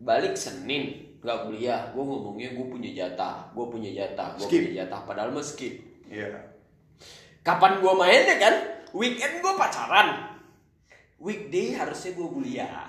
Balik 0.00 0.32
Senin 0.32 1.12
nggak 1.20 1.44
kuliah. 1.44 1.92
Gue 1.92 2.00
ngomongnya 2.00 2.56
gue 2.56 2.64
punya 2.64 2.88
jatah. 2.96 3.52
Gue 3.52 3.68
punya 3.68 3.92
jatah 3.92 4.32
gue 4.32 4.48
punya 4.48 4.88
jatah. 4.88 5.04
Padahal 5.04 5.28
mah 5.28 5.44
skip. 5.44 5.76
Iya. 6.08 6.40
kapan 7.40 7.84
gue 7.84 7.92
mainnya 7.96 8.36
kan? 8.40 8.54
Weekend 8.96 9.44
gue 9.44 9.52
pacaran 9.54 10.29
weekday 11.20 11.76
harusnya 11.76 12.16
gue 12.16 12.28
kuliah. 12.32 12.88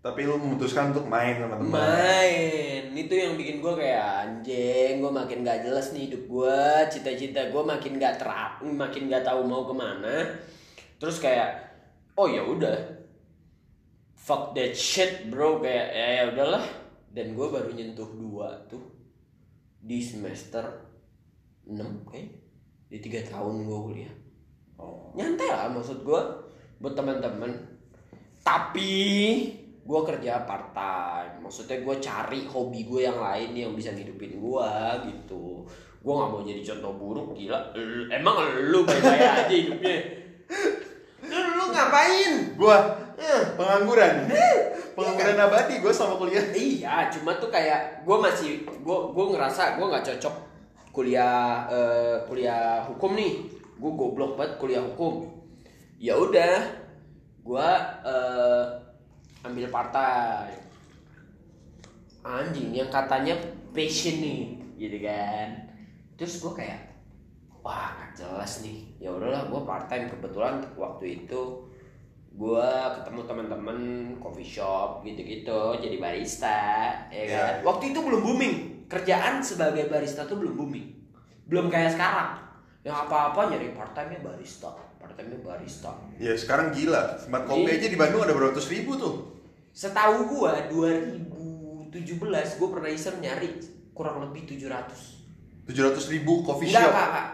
Tapi 0.00 0.28
lu 0.28 0.36
memutuskan 0.36 0.92
untuk 0.92 1.08
main 1.08 1.36
sama 1.40 1.56
teman. 1.56 1.72
main. 1.80 2.82
Itu 2.92 3.14
yang 3.16 3.40
bikin 3.40 3.64
gue 3.64 3.72
kayak 3.72 4.04
anjing 4.24 5.00
gue 5.00 5.12
makin 5.12 5.40
gak 5.40 5.64
jelas 5.64 5.96
nih 5.96 6.08
hidup 6.12 6.28
gue 6.28 6.60
cita-cita 6.92 7.48
gue 7.48 7.62
makin 7.64 7.96
gak 7.96 8.20
terap 8.20 8.60
makin 8.60 9.08
gak 9.08 9.24
tahu 9.24 9.48
mau 9.48 9.64
ke 9.64 9.72
mana. 9.76 10.16
Terus 11.00 11.20
kayak 11.20 11.56
oh 12.16 12.28
ya 12.28 12.44
udah. 12.44 12.76
Fuck 14.12 14.56
that 14.56 14.76
shit 14.76 15.28
bro. 15.32 15.60
Kayak 15.60 15.88
ya 15.92 16.06
ya 16.20 16.22
udahlah. 16.36 16.64
Dan 17.08 17.32
gue 17.32 17.46
baru 17.48 17.72
nyentuh 17.72 18.08
dua 18.16 18.52
tuh 18.68 18.82
di 19.84 20.00
semester 20.00 20.64
6 21.68 21.76
kayak 22.08 22.28
di 22.88 22.98
tiga 23.00 23.20
tahun 23.24 23.64
gue 23.64 23.78
kuliah. 23.88 24.14
Oh. 24.74 25.14
nyantai 25.14 25.48
lah 25.54 25.70
maksud 25.70 26.02
gue 26.02 26.22
buat 26.84 26.92
teman-teman 26.92 27.48
tapi 28.44 28.92
gue 29.80 30.00
kerja 30.04 30.44
part 30.44 30.72
time 30.72 31.40
maksudnya 31.40 31.80
gue 31.80 31.96
cari 31.96 32.44
hobi 32.44 32.84
gue 32.84 33.00
yang 33.02 33.16
lain 33.16 33.50
yang 33.52 33.72
bisa 33.72 33.92
ngidupin 33.92 34.36
gue 34.36 34.70
gitu. 35.08 35.64
Gue 36.00 36.12
nggak 36.12 36.28
mau 36.28 36.40
jadi 36.40 36.60
contoh 36.60 36.92
buruk 36.94 37.32
gila. 37.32 37.72
L- 37.72 38.08
emang 38.08 38.36
lu 38.68 38.84
baik-baik 38.84 39.20
aja 39.24 39.48
hidupnya? 39.48 39.96
Lu, 41.24 41.40
lu 41.56 41.64
ngapain? 41.72 42.32
Gua 42.56 42.76
Eh, 43.14 43.42
pengangguran. 43.56 44.26
pengangguran 44.92 45.38
abadi 45.38 45.78
gua 45.80 45.88
sama 45.88 46.18
kuliah. 46.18 46.42
iya 46.52 47.06
cuma 47.08 47.32
tuh 47.38 47.46
kayak 47.48 48.02
gue 48.04 48.16
masih 48.20 48.50
gue 48.66 48.98
gue 49.14 49.24
ngerasa 49.32 49.78
gue 49.80 49.86
nggak 49.86 50.04
cocok 50.04 50.34
kuliah 50.92 51.64
eh, 51.70 52.16
kuliah 52.28 52.84
hukum 52.84 53.16
nih. 53.16 53.48
Gue 53.80 53.90
goblok 53.96 54.36
banget 54.36 54.60
kuliah 54.60 54.82
hukum 54.82 55.43
ya 55.98 56.14
udah 56.18 56.56
gue 57.44 57.68
eh, 58.04 58.64
ambil 59.44 59.68
partai 59.68 60.56
anjing 62.24 62.72
yang 62.72 62.88
katanya 62.88 63.36
passion 63.76 64.16
nih 64.24 64.42
gitu 64.80 64.98
kan. 65.04 65.48
Terus 66.16 66.40
gue 66.40 66.52
kayak 66.56 66.80
wah 67.60 67.92
nggak 68.00 68.12
jelas 68.16 68.64
nih. 68.64 68.88
Ya 68.96 69.12
udahlah 69.12 69.44
gue 69.52 69.60
part 69.68 69.86
time 69.92 70.08
kebetulan 70.08 70.64
waktu 70.74 71.24
itu 71.24 71.68
gue 72.34 72.68
ketemu 72.98 73.20
teman-teman 73.30 73.78
coffee 74.18 74.48
shop 74.58 75.06
gitu-gitu 75.06 75.78
jadi 75.78 75.96
barista 76.02 76.58
ya 77.06 77.24
kan. 77.30 77.52
Iya. 77.60 77.62
waktu 77.62 77.92
itu 77.92 77.98
belum 78.00 78.20
booming. 78.24 78.56
Kerjaan 78.88 79.44
sebagai 79.44 79.92
barista 79.92 80.24
tuh 80.24 80.40
belum 80.40 80.56
booming. 80.56 80.88
Belum 81.44 81.68
kayak 81.68 81.92
sekarang. 81.92 82.40
Yang 82.84 82.96
apa-apa 83.08 83.52
nyari 83.52 83.72
part 83.76 83.92
time 83.92 84.16
nya 84.16 84.20
barista 84.24 84.72
part 85.14 85.22
time 85.22 85.30
nya 85.30 85.38
barista 85.40 85.92
Ya 86.18 86.34
sekarang 86.34 86.74
gila. 86.74 87.14
Tempat 87.16 87.42
kopi 87.46 87.62
Iya. 87.64 87.78
aja 87.78 87.86
di 87.88 87.94
Bandung 87.96 88.20
ada 88.20 88.34
berapa 88.34 88.50
ratus 88.50 88.66
ribu 88.68 88.92
tuh. 88.94 89.14
setahu 89.70 90.18
gua 90.28 90.54
2017 90.70 91.90
gua 92.54 92.68
pernah 92.70 92.86
iseng 92.88 93.18
nyari 93.18 93.58
kurang 93.90 94.18
lebih 94.20 94.46
700 94.48 95.66
Tujuh 95.66 95.82
ratus 95.84 96.04
ribu 96.08 96.42
coffee 96.42 96.68
enggak 96.68 96.82
shop. 96.84 96.92
enggak 96.92 97.08
enggak 97.08 97.26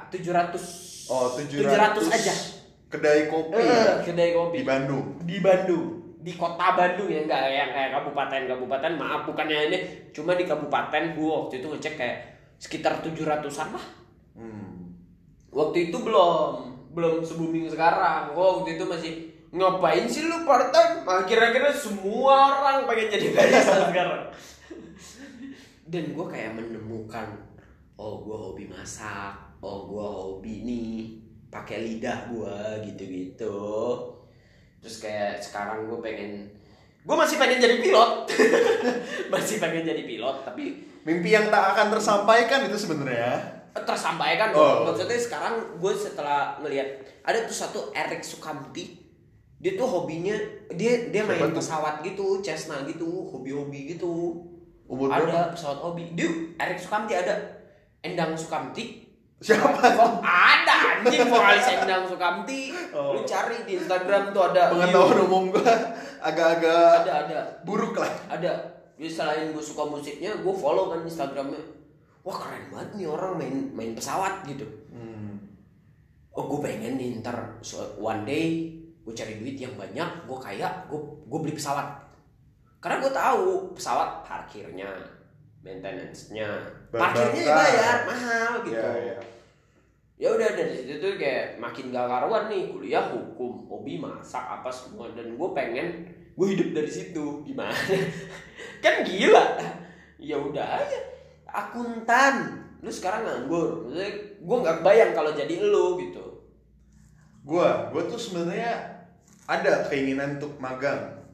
700 0.54 1.10
Oh, 1.10 1.26
700, 1.30 1.68
700 1.98 2.08
aja 2.10 2.34
Kedai 2.88 3.26
kopi 3.26 3.54
Eh, 3.54 3.92
kedai 4.02 4.30
kopi 4.32 4.56
di 4.56 4.64
Bandung. 4.64 5.04
di 5.20 5.36
Bandung 5.38 5.86
di 6.16 6.32
kota 6.34 6.72
Bandung 6.72 7.08
ya 7.08 7.20
nggak 7.22 7.42
yang 7.46 7.70
kayak 7.70 7.90
kabupaten 7.94 8.40
kabupaten 8.46 8.92
maaf 8.94 9.24
bukannya 9.24 9.58
ini 9.68 9.78
cuma 10.10 10.32
di 10.32 10.44
kabupaten 10.44 11.12
gue 11.12 11.28
waktu 11.30 11.54
itu 11.58 11.66
ngecek 11.66 11.94
kayak 11.96 12.18
sekitar 12.56 13.00
700an 13.00 13.68
lah 13.70 13.86
Hmm. 14.30 14.96
waktu 15.50 15.88
itu 15.88 15.96
belum 15.98 16.79
belum 16.90 17.22
se 17.22 17.34
booming 17.38 17.70
sekarang. 17.70 18.34
Gue 18.34 18.44
waktu 18.44 18.78
itu 18.78 18.84
masih 18.86 19.12
ngapain 19.50 20.06
sih 20.06 20.30
lu 20.30 20.46
part 20.46 20.70
time 20.70 21.02
akhir-akhirnya 21.02 21.74
semua 21.74 22.62
orang 22.62 22.86
pengen 22.86 23.08
jadi 23.10 23.26
barista 23.34 23.90
sekarang. 23.90 24.22
Dan 25.90 26.04
gue 26.14 26.26
kayak 26.26 26.54
menemukan 26.58 27.26
oh 28.00 28.22
gue 28.24 28.36
hobi 28.36 28.64
masak 28.70 29.36
oh 29.60 29.84
gue 29.90 30.06
hobi 30.06 30.54
nih 30.64 30.98
pakai 31.50 31.82
lidah 31.82 32.30
gue 32.30 32.56
gitu-gitu. 32.90 33.58
Terus 34.80 34.96
kayak 35.02 35.42
sekarang 35.42 35.90
gue 35.90 35.98
pengen 35.98 36.46
gue 37.00 37.16
masih 37.16 37.36
pengen 37.40 37.58
jadi 37.58 37.80
pilot. 37.80 38.28
Masih 39.32 39.56
pengen 39.56 39.88
jadi 39.88 40.04
pilot 40.04 40.44
tapi 40.44 40.90
Mimpi 41.00 41.32
yang 41.32 41.48
tak 41.48 41.72
akan 41.72 41.96
tersampaikan 41.96 42.68
itu 42.68 42.76
sebenarnya. 42.76 43.59
Tersampaikan 43.72 44.50
Oh. 44.50 44.58
dong. 44.82 44.90
Maksudnya 44.90 45.16
sekarang 45.16 45.54
gue 45.76 45.92
setelah 45.92 46.58
ngelihat 46.58 46.88
ada 47.22 47.38
tuh 47.42 47.56
satu 47.56 47.80
Erik 47.90 48.20
Sukamti 48.20 48.98
dia 49.56 49.76
tuh 49.76 49.84
hobinya 49.84 50.32
dia 50.70 51.08
dia 51.08 51.20
Siapa 51.20 51.36
main 51.36 51.52
tuh? 51.52 51.60
pesawat 51.60 51.94
gitu, 52.00 52.40
Cessna 52.40 52.80
gitu, 52.82 53.04
hobi-hobi 53.26 53.92
gitu. 53.92 54.40
Umur 54.84 55.06
ada 55.06 55.20
berapa? 55.20 55.52
pesawat 55.52 55.78
hobi. 55.78 56.12
Dia 56.12 56.28
Erik 56.56 56.78
Sukamti 56.78 57.12
ada. 57.12 57.36
Endang 58.00 58.32
Sukamti. 58.32 59.04
Siapa? 59.38 59.72
Kok 59.72 60.20
ada 60.20 60.74
anjing 60.98 61.24
vokalis 61.26 61.66
Endang 61.74 62.04
Sukamti. 62.04 62.72
Oh. 62.90 63.12
Lu 63.12 63.20
cari 63.22 63.62
di 63.62 63.76
Instagram 63.76 64.32
tuh 64.32 64.42
ada. 64.46 64.68
Pengetahuan 64.68 65.18
umum 65.22 65.44
gua 65.50 65.72
agak-agak 66.18 67.04
Ada 67.04 67.14
ada 67.24 67.38
buruk 67.62 67.96
lah. 67.96 68.12
ada 68.28 68.52
jadi 68.96 69.08
selain 69.10 69.48
gue 69.50 69.60
suka 69.60 69.80
musiknya 69.82 70.36
gue 70.36 70.54
follow 70.54 70.88
kan 70.88 71.00
instagramnya 71.00 71.56
wah 72.30 72.38
keren 72.38 72.64
banget 72.70 72.90
nih 72.94 73.08
orang 73.10 73.34
main 73.34 73.56
main 73.74 73.92
pesawat 73.98 74.46
gitu. 74.46 74.62
Hmm. 74.94 75.34
oh 76.30 76.46
gue 76.46 76.62
pengen 76.62 76.94
nih 76.94 77.18
ntar 77.18 77.58
su- 77.58 77.98
one 77.98 78.22
day 78.22 78.70
gue 79.02 79.10
cari 79.10 79.42
duit 79.42 79.58
yang 79.58 79.74
banyak 79.74 80.06
gue 80.30 80.38
kaya 80.38 80.86
gue 80.86 81.00
gue 81.26 81.38
beli 81.42 81.58
pesawat. 81.58 82.06
Karena 82.78 83.02
gue 83.02 83.12
tahu 83.12 83.74
pesawat 83.74 84.22
parkirnya 84.22 84.88
maintenance-nya. 85.60 86.48
Parkirnya 86.94 87.42
dibayar 87.44 87.96
mahal 88.06 88.52
gitu. 88.64 88.78
Iya, 88.78 88.94
iya. 88.96 89.16
ya 90.20 90.28
udah 90.36 90.48
dari 90.52 90.72
situ 90.76 90.94
tuh 91.00 91.16
kayak 91.16 91.56
makin 91.56 91.92
gak 91.92 92.08
karuan 92.08 92.48
nih 92.48 92.68
kuliah 92.72 93.04
hukum 93.10 93.66
hobi 93.68 93.98
masak 94.00 94.40
apa 94.40 94.70
semua. 94.70 95.10
Dan 95.12 95.34
gue 95.34 95.48
pengen 95.52 96.06
gue 96.38 96.46
hidup 96.56 96.68
dari 96.72 96.88
situ 96.88 97.42
gimana? 97.44 97.74
Kan 98.84 99.04
gila. 99.04 99.44
Ya 100.16 100.36
udah 100.40 100.78
aja 100.80 100.98
akuntan 101.52 102.34
lu 102.80 102.88
sekarang 102.88 103.28
nganggur 103.28 103.86
maksudnya 103.86 104.10
gue 104.40 104.56
nggak 104.64 104.80
bayang 104.80 105.12
kalau 105.12 105.30
jadi 105.36 105.54
lu 105.60 106.00
gitu 106.00 106.30
Gua, 107.40 107.88
gua 107.88 108.04
tuh 108.04 108.20
sebenarnya 108.20 109.00
ada 109.48 109.88
keinginan 109.88 110.36
untuk 110.36 110.60
magang. 110.60 111.24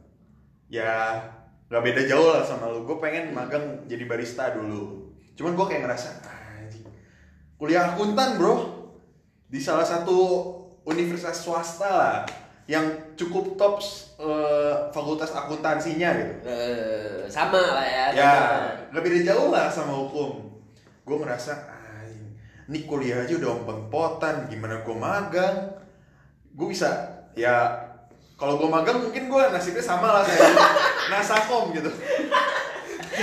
Ya, 0.71 1.23
nggak 1.67 1.83
beda 1.83 2.03
jauh 2.07 2.31
lah 2.31 2.43
sama 2.47 2.71
lu. 2.71 2.87
Gue 2.87 2.99
pengen 3.03 3.35
magang 3.35 3.87
jadi 3.91 4.07
barista 4.07 4.55
dulu. 4.55 5.13
Cuman 5.35 5.53
gua 5.59 5.67
kayak 5.69 5.85
ngerasa, 5.85 6.11
kuliah 7.61 7.93
akuntan 7.93 8.41
bro, 8.41 8.89
di 9.51 9.61
salah 9.61 9.85
satu 9.85 10.17
universitas 10.87 11.43
swasta 11.43 11.91
lah, 11.91 12.19
yang 12.67 12.83
cukup 13.15 13.55
top 13.55 13.79
eh, 14.19 14.75
fakultas 14.91 15.31
akuntansinya 15.31 16.11
gitu. 16.19 16.33
Eh, 16.43 17.23
sama 17.31 17.63
lah 17.63 17.87
ya 17.87 18.05
Ya, 18.15 18.33
sama. 18.91 18.99
beda 18.99 19.19
jauh 19.23 19.49
lah 19.55 19.67
sama 19.71 19.95
hukum. 19.95 20.51
Gue 21.07 21.17
ngerasa, 21.23 21.55
ini 22.67 22.83
kuliah 22.83 23.23
aja 23.23 23.39
udah 23.39 23.63
ompeng-potan, 23.63 24.51
gimana 24.51 24.83
gue 24.83 24.97
magang? 24.99 25.79
Gue 26.59 26.75
bisa, 26.75 26.91
ya 27.39 27.71
kalau 28.35 28.59
gue 28.59 28.67
magang 28.67 28.99
mungkin 28.99 29.31
gue 29.31 29.43
nasibnya 29.55 29.81
sama 29.87 30.11
lah 30.11 30.23
kayak 30.27 30.51
Nasakom 31.15 31.71
gitu. 31.71 31.89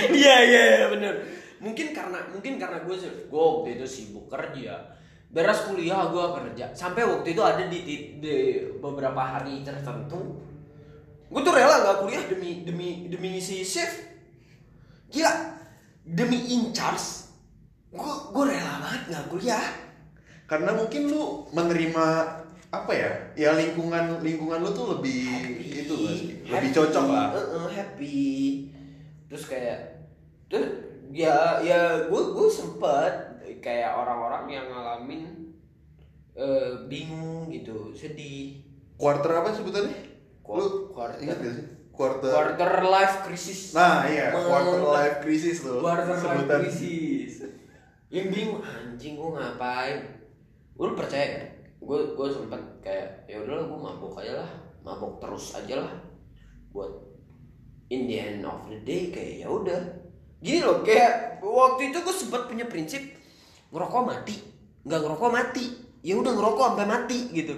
Iya 0.09 0.35
iya 0.47 0.61
iya, 0.79 0.85
bener. 0.87 1.13
Mungkin 1.59 1.91
karena 1.91 2.19
mungkin 2.31 2.55
karena 2.55 2.79
gue 2.81 2.95
gue 3.27 3.41
waktu 3.43 3.77
itu 3.77 3.85
sibuk 3.85 4.31
kerja. 4.31 4.79
Beres 5.33 5.65
kuliah 5.65 6.13
gue 6.13 6.25
kerja. 6.37 6.69
Sampai 6.77 7.09
waktu 7.09 7.33
itu 7.33 7.41
ada 7.41 7.65
di, 7.65 7.79
di, 7.81 7.95
di 8.21 8.35
beberapa 8.77 9.17
hari 9.17 9.65
tertentu. 9.65 10.37
Gue 11.33 11.41
tuh 11.41 11.53
rela 11.57 11.81
nggak 11.81 11.97
kuliah 12.05 12.23
demi 12.29 12.61
demi 12.61 13.09
demi 13.09 13.33
ngisi 13.33 13.65
shift. 13.65 14.13
Gila, 15.09 15.33
demi 16.05 16.37
in 16.53 16.69
charge. 16.69 17.25
Gue 17.89 18.13
gue 18.29 18.43
rela 18.53 18.77
banget 18.85 19.09
nggak 19.09 19.25
kuliah. 19.33 19.65
Karena 20.45 20.69
mungkin 20.77 21.09
lu 21.09 21.49
menerima 21.49 22.05
apa 22.69 22.91
ya? 22.93 23.09
Ya 23.33 23.49
lingkungan 23.57 24.21
lingkungan 24.21 24.61
lu 24.61 24.69
tuh 24.69 24.97
lebih 24.97 25.25
Happy, 25.33 25.65
itu 25.81 25.93
nggak 25.97 26.13
sih? 26.13 26.27
lebih 26.45 26.53
happy, 26.53 26.69
cocok 26.77 27.05
lah. 27.09 27.27
uh-uh, 27.33 27.67
happy. 27.73 28.21
Terus 29.33 29.49
kayak 29.49 29.79
tuh 30.45 30.61
ya 31.09 31.57
ya 31.61 32.05
gue 32.05 32.21
gue 32.33 32.47
sempet 32.49 33.22
kayak 33.63 33.95
orang-orang 33.95 34.45
yang 34.51 34.67
ngalamin 34.67 35.23
eh, 36.35 36.83
bingung 36.91 37.47
gitu, 37.47 37.95
sedih. 37.95 38.59
Quarter 38.99 39.41
apa 39.41 39.55
sebutannya? 39.55 39.95
Qu- 40.43 40.59
lu 40.59 40.67
quarter. 40.91 41.17
ingat 41.23 41.39
gak 41.39 41.53
sih? 41.55 41.65
Quarter. 41.93 42.29
Quarter 42.33 42.71
life 42.83 43.15
crisis. 43.23 43.71
Nah 43.71 44.03
iya, 44.05 44.33
quarter 44.33 44.81
life 44.83 45.17
crisis 45.23 45.63
tuh. 45.63 45.79
Quarter 45.79 46.09
life 46.11 46.21
sebutan. 46.21 46.59
crisis. 46.67 47.33
Yang 48.11 48.27
bingung 48.29 48.61
anjing 48.61 49.13
gue 49.17 49.29
ngapain? 49.33 49.97
Lu 50.77 50.93
percaya 50.93 51.25
kan? 51.39 51.47
Gue 51.79 51.99
gue 52.13 52.27
sempet 52.29 52.61
kayak 52.83 53.25
ya 53.25 53.41
udahlah 53.41 53.65
gue 53.65 53.79
mabok 53.79 54.19
aja 54.21 54.43
lah, 54.45 54.49
mabok 54.83 55.17
terus 55.23 55.55
aja 55.57 55.85
lah. 55.85 55.93
Buat 56.73 56.91
in 57.93 58.09
the 58.09 58.17
end 58.17 58.41
of 58.45 58.65
the 58.69 58.77
day 58.81 59.09
kayak 59.13 59.45
ya 59.45 59.47
udah. 59.49 59.81
Gini 60.43 60.59
loh 60.59 60.81
kayak 60.83 61.39
waktu 61.39 61.93
itu 61.93 61.97
gue 62.03 62.15
sempet 62.15 62.51
punya 62.51 62.65
prinsip 62.67 62.99
ngerokok 63.73 64.03
mati, 64.05 64.35
nggak 64.85 64.99
ngerokok 65.01 65.31
mati. 65.33 65.65
Ya 66.05 66.13
udah 66.15 66.31
ngerokok 66.31 66.65
sampai 66.69 66.85
mati 66.85 67.19
gitu. 67.33 67.55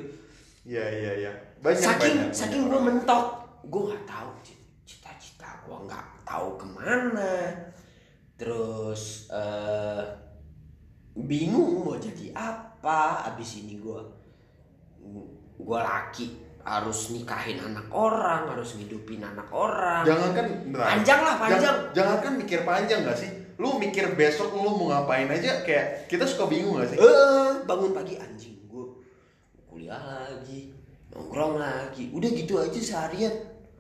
Iya 0.64 0.86
iya 0.88 1.12
iya. 1.20 1.32
Banyak 1.60 1.78
saking 1.78 2.16
banyak. 2.16 2.32
saking 2.32 2.64
banyak 2.64 2.72
gue 2.72 2.82
mentok 2.88 3.26
gue 3.66 3.82
nggak 3.90 4.06
tahu 4.06 4.30
cit- 4.40 4.66
cita-cita 4.86 5.50
gue 5.62 5.78
nggak 5.84 6.06
tahu 6.22 6.48
ke 6.56 6.66
mana 6.66 7.34
terus 8.36 9.26
eh 9.30 10.04
bingung 11.16 11.82
mau 11.82 11.96
jadi 11.96 12.36
apa 12.36 13.26
abis 13.32 13.64
ini 13.64 13.80
gue 13.80 14.00
gue 15.56 15.80
laki 15.80 16.28
harus 16.62 17.14
nikahin 17.14 17.62
anak 17.62 17.88
orang 17.90 18.50
harus 18.50 18.76
ngidupin 18.76 19.22
anak 19.22 19.48
orang 19.50 20.02
Jangan 20.04 20.30
kan. 20.34 20.46
Panjang 20.74 21.20
lah, 21.22 21.36
panjang. 21.38 21.62
Jangan, 21.62 21.78
jangan 21.94 22.18
kan 22.20 22.34
mikir 22.36 22.60
panjang 22.62 23.00
gak 23.06 23.16
sih? 23.16 23.30
Lu 23.56 23.80
mikir 23.80 24.16
besok 24.20 24.52
lu 24.52 24.68
mau 24.76 24.92
ngapain 24.92 25.28
aja 25.32 25.64
kayak 25.64 26.12
kita 26.12 26.28
suka 26.28 26.52
bingung 26.52 26.76
gak 26.80 26.92
sih? 26.92 26.98
eh 27.00 27.52
bangun 27.64 27.96
pagi 27.96 28.20
anjing 28.20 28.60
gue 28.68 28.86
kuliah 29.72 30.00
lagi 30.00 30.76
nongkrong 31.16 31.56
lagi. 31.56 32.12
Udah 32.12 32.30
gitu 32.36 32.60
aja 32.60 32.76
seharian. 32.76 33.32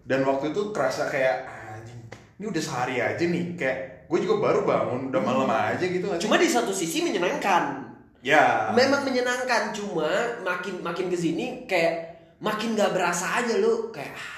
Dan 0.08 0.24
waktu 0.24 0.56
itu 0.56 0.72
kerasa 0.72 1.12
kayak 1.12 1.44
anjing, 1.50 2.00
ini 2.40 2.46
udah 2.48 2.62
sehari 2.64 2.96
aja 3.04 3.20
nih. 3.20 3.60
Kayak 3.60 4.08
gue 4.08 4.20
juga 4.24 4.36
baru 4.40 4.60
bangun 4.64 5.12
udah 5.12 5.22
malam 5.22 5.50
aja 5.52 5.84
gitu 5.84 6.06
gak 6.08 6.18
sih? 6.22 6.24
cuma 6.30 6.40
di 6.40 6.48
satu 6.48 6.72
sisi 6.72 7.04
menyenangkan. 7.04 7.84
Ya. 8.26 8.72
Memang 8.74 9.06
menyenangkan 9.06 9.76
cuma 9.76 10.10
makin 10.42 10.82
makin 10.82 11.12
ke 11.12 11.18
sini 11.20 11.68
kayak 11.70 12.16
makin 12.42 12.74
gak 12.74 12.96
berasa 12.96 13.44
aja 13.44 13.60
lu. 13.60 13.92
Kayak 13.94 14.16
"Ah, 14.16 14.35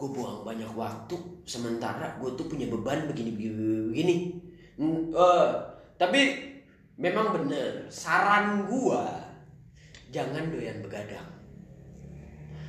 gue 0.00 0.08
buang 0.08 0.48
banyak 0.48 0.72
waktu 0.72 1.16
sementara 1.44 2.16
gue 2.16 2.32
tuh 2.32 2.48
punya 2.48 2.64
beban 2.72 3.04
begini 3.04 3.36
begini, 3.36 3.92
begini. 3.92 4.16
Hmm, 4.80 5.12
eh, 5.12 5.48
tapi 6.00 6.20
memang 7.00 7.32
bener 7.32 7.88
saran 7.88 8.68
gua 8.68 9.08
jangan 10.12 10.52
doyan 10.52 10.84
begadang 10.84 11.24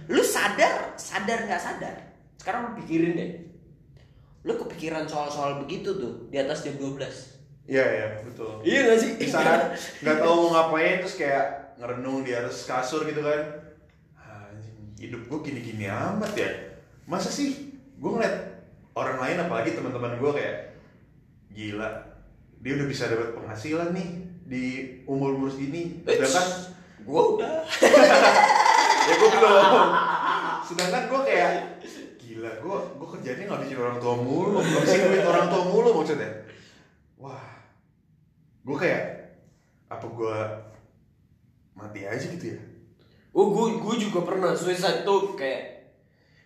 lu 0.07 0.23
sadar 0.23 0.95
sadar 0.95 1.47
nggak 1.47 1.59
sadar 1.59 1.95
sekarang 2.39 2.71
lu 2.71 2.83
pikirin 2.83 3.19
deh 3.19 3.31
lu 4.47 4.55
kepikiran 4.55 5.07
soal-soal 5.07 5.63
begitu 5.63 5.91
tuh 5.95 6.31
di 6.31 6.39
atas 6.39 6.63
jam 6.63 6.79
12 6.79 6.99
Iya 7.71 7.85
iya 7.87 8.07
betul. 8.25 8.59
iya 8.65 8.89
gak 8.89 8.99
sih 8.99 9.11
saat 9.29 9.77
nggak 10.01 10.17
tahu 10.19 10.33
mau 10.33 10.49
ngapain 10.49 10.99
terus 10.99 11.15
kayak 11.15 11.77
ngerenung 11.77 12.25
di 12.25 12.33
atas 12.33 12.65
kasur 12.67 13.05
gitu 13.05 13.21
kan. 13.21 13.63
Hidup 14.97 15.29
gue 15.29 15.39
gini-gini 15.45 15.85
amat 15.85 16.33
ya. 16.35 16.49
Masa 17.11 17.27
sih? 17.27 17.75
Gue 17.99 18.15
ngeliat 18.15 18.63
orang 18.95 19.19
lain 19.19 19.43
apalagi 19.43 19.75
teman-teman 19.75 20.15
gue 20.15 20.31
kayak 20.31 20.57
gila 21.51 22.07
dia 22.63 22.77
udah 22.77 22.87
bisa 22.87 23.11
dapat 23.11 23.35
penghasilan 23.35 23.91
nih 23.91 24.09
di 24.47 24.63
umur 25.03 25.35
umur 25.35 25.51
segini. 25.51 25.99
Sedangkan 26.07 26.47
gua 27.03 27.21
udah. 27.35 27.55
Ya 29.01 29.17
gue 29.17 29.29
belum 29.33 29.89
sedangkan 30.61 31.09
gue 31.09 31.21
kayak 31.25 31.53
gila 32.21 32.51
gue 32.61 32.77
gue 33.01 33.07
kerjanya 33.17 33.49
ngabisin 33.49 33.81
orang 33.81 33.97
tua 33.97 34.13
mulu 34.13 34.61
ngabisin 34.61 35.09
duit 35.09 35.25
orang 35.25 35.49
tua 35.49 35.63
mulu 35.65 35.89
maksudnya. 35.99 36.29
Wah. 37.17 37.65
Gue 38.61 38.77
kayak 38.77 39.03
apa 39.89 40.05
gue 40.05 40.37
mati 41.73 42.05
aja 42.05 42.23
gitu 42.29 42.55
ya? 42.55 42.61
Oh, 43.33 43.49
gue 43.49 43.81
gue 43.81 43.95
juga 44.05 44.21
pernah 44.21 44.53
suicide 44.53 45.01
tuh 45.01 45.33
kayak 45.33 45.80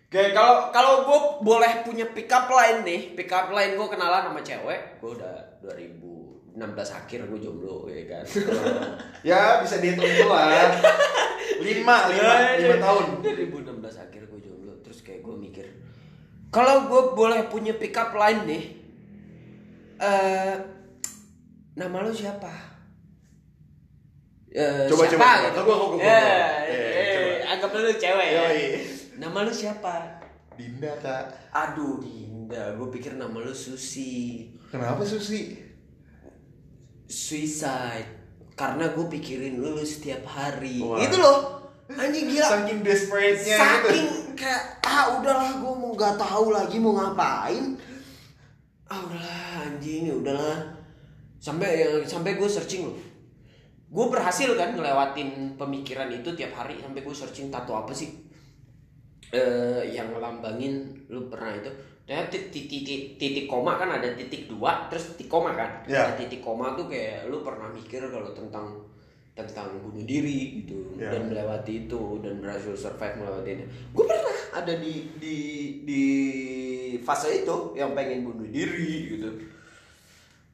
kayak 0.06 0.32
kalau 0.32 0.54
kalau 0.70 0.94
gue 1.02 1.18
boleh 1.42 1.82
punya 1.82 2.06
pick 2.10 2.30
up 2.30 2.46
line 2.48 2.82
nih, 2.82 3.00
pick 3.12 3.30
up 3.30 3.50
line 3.50 3.74
gue 3.74 3.88
kenalan 3.88 4.26
sama 4.26 4.40
cewek, 4.40 5.02
gue 5.02 5.10
udah 5.12 5.34
2016 5.60 6.56
akhir 6.72 7.26
gue 7.26 7.38
jomblo 7.38 7.86
ya 7.86 8.02
kan. 8.06 8.24
ya 9.28 9.40
bisa 9.60 9.78
dihitung 9.78 10.06
dulu 10.06 10.30
lah 10.30 10.70
lima 11.56 11.96
lima 12.12 12.32
lima 12.54 12.76
tahun 12.78 13.04
2016 13.22 14.04
akhir 14.04 14.22
gue 14.26 14.40
jomblo, 14.40 14.72
terus 14.80 15.00
kayak 15.00 15.20
gue 15.20 15.34
mikir 15.34 15.66
kalau 16.48 16.86
gue 16.86 17.02
boleh 17.12 17.50
punya 17.50 17.74
pick 17.74 17.92
up 17.92 18.14
line 18.14 18.46
nih, 18.46 18.64
eh 19.98 20.54
nama 21.74 22.00
lu 22.00 22.14
siapa? 22.14 22.78
Eh, 24.48 24.88
Coba, 24.88 25.04
siapa? 25.04 25.20
coba, 25.20 25.44
gitu. 25.44 25.60
coba. 25.60 26.00
Eh, 26.00 26.08
Eh, 26.08 26.72
eh, 26.72 27.12
coba. 27.12 27.32
anggap 27.52 27.70
dulu 27.74 27.90
cewek 27.92 28.26
ya. 28.26 28.40
Yoi. 28.40 28.64
Nama 29.16 29.48
lu 29.48 29.52
siapa? 29.52 30.20
Dinda 30.56 30.92
kak. 31.00 31.52
Aduh 31.52 32.00
Dinda, 32.00 32.76
gue 32.76 32.88
pikir 32.92 33.16
nama 33.16 33.32
lu 33.32 33.52
Susi. 33.52 34.52
Kenapa 34.68 35.04
Susi? 35.04 35.56
Suicide. 37.08 38.08
Karena 38.56 38.92
gue 38.92 39.06
pikirin 39.08 39.60
lu 39.60 39.80
setiap 39.84 40.24
hari. 40.28 40.80
Wah. 40.84 41.00
Itu 41.00 41.16
loh. 41.16 41.64
Anjing 41.92 42.28
gila. 42.28 42.48
Saking 42.48 42.80
desperate-nya 42.84 43.56
gitu. 43.56 43.88
Saking 43.88 44.08
kayak 44.36 44.62
Ah 44.84 45.16
udahlah 45.20 45.60
gue 45.60 45.74
mau 45.76 45.92
gak 45.96 46.16
tahu 46.20 46.52
lagi 46.52 46.76
mau 46.76 46.96
ngapain. 46.96 47.76
Ah 48.88 49.00
udahlah 49.00 49.64
anjing 49.64 50.12
ya 50.12 50.14
udahlah. 50.16 50.60
Sampai 51.40 51.84
yang 51.84 52.04
sampai 52.04 52.36
gue 52.36 52.48
searching 52.48 52.90
loh. 52.90 52.98
Gue 53.86 54.06
berhasil 54.12 54.50
kan 54.58 54.74
ngelewatin 54.74 55.54
pemikiran 55.54 56.10
itu 56.10 56.34
tiap 56.34 56.58
hari 56.58 56.74
Sampai 56.82 57.06
gue 57.06 57.14
searching 57.14 57.54
tato 57.54 57.70
apa 57.78 57.94
sih 57.94 58.25
eh 59.34 59.82
yang 59.90 60.14
ngelambangin 60.14 60.86
lu 61.10 61.26
pernah 61.26 61.50
itu 61.58 61.70
titik, 62.06 62.70
titik, 62.70 63.18
titik 63.18 63.46
koma 63.50 63.74
kan 63.74 63.98
ada 63.98 64.14
titik 64.14 64.46
dua 64.46 64.86
terus 64.86 65.14
titik 65.14 65.26
koma 65.26 65.50
kan 65.58 65.82
Ya. 65.90 66.06
Nah, 66.06 66.14
titik 66.14 66.38
koma 66.38 66.78
tuh 66.78 66.86
kayak 66.86 67.26
lu 67.26 67.42
pernah 67.42 67.66
mikir 67.74 68.06
kalau 68.06 68.30
tentang 68.30 68.78
tentang 69.36 69.68
bunuh 69.82 70.06
diri 70.06 70.62
gitu 70.62 70.96
Ya. 70.96 71.12
dan 71.12 71.28
melewati 71.28 71.84
itu 71.90 72.22
dan 72.24 72.40
berhasil 72.40 72.72
survive 72.72 73.20
melewati 73.20 73.50
itu 73.60 73.64
gue 73.66 74.04
pernah 74.06 74.36
ada 74.56 74.72
di 74.80 74.94
di 75.20 75.36
di 75.84 76.04
fase 77.04 77.44
itu 77.44 77.76
yang 77.76 77.92
pengen 77.92 78.24
bunuh 78.24 78.48
diri 78.48 79.12
gitu 79.12 79.28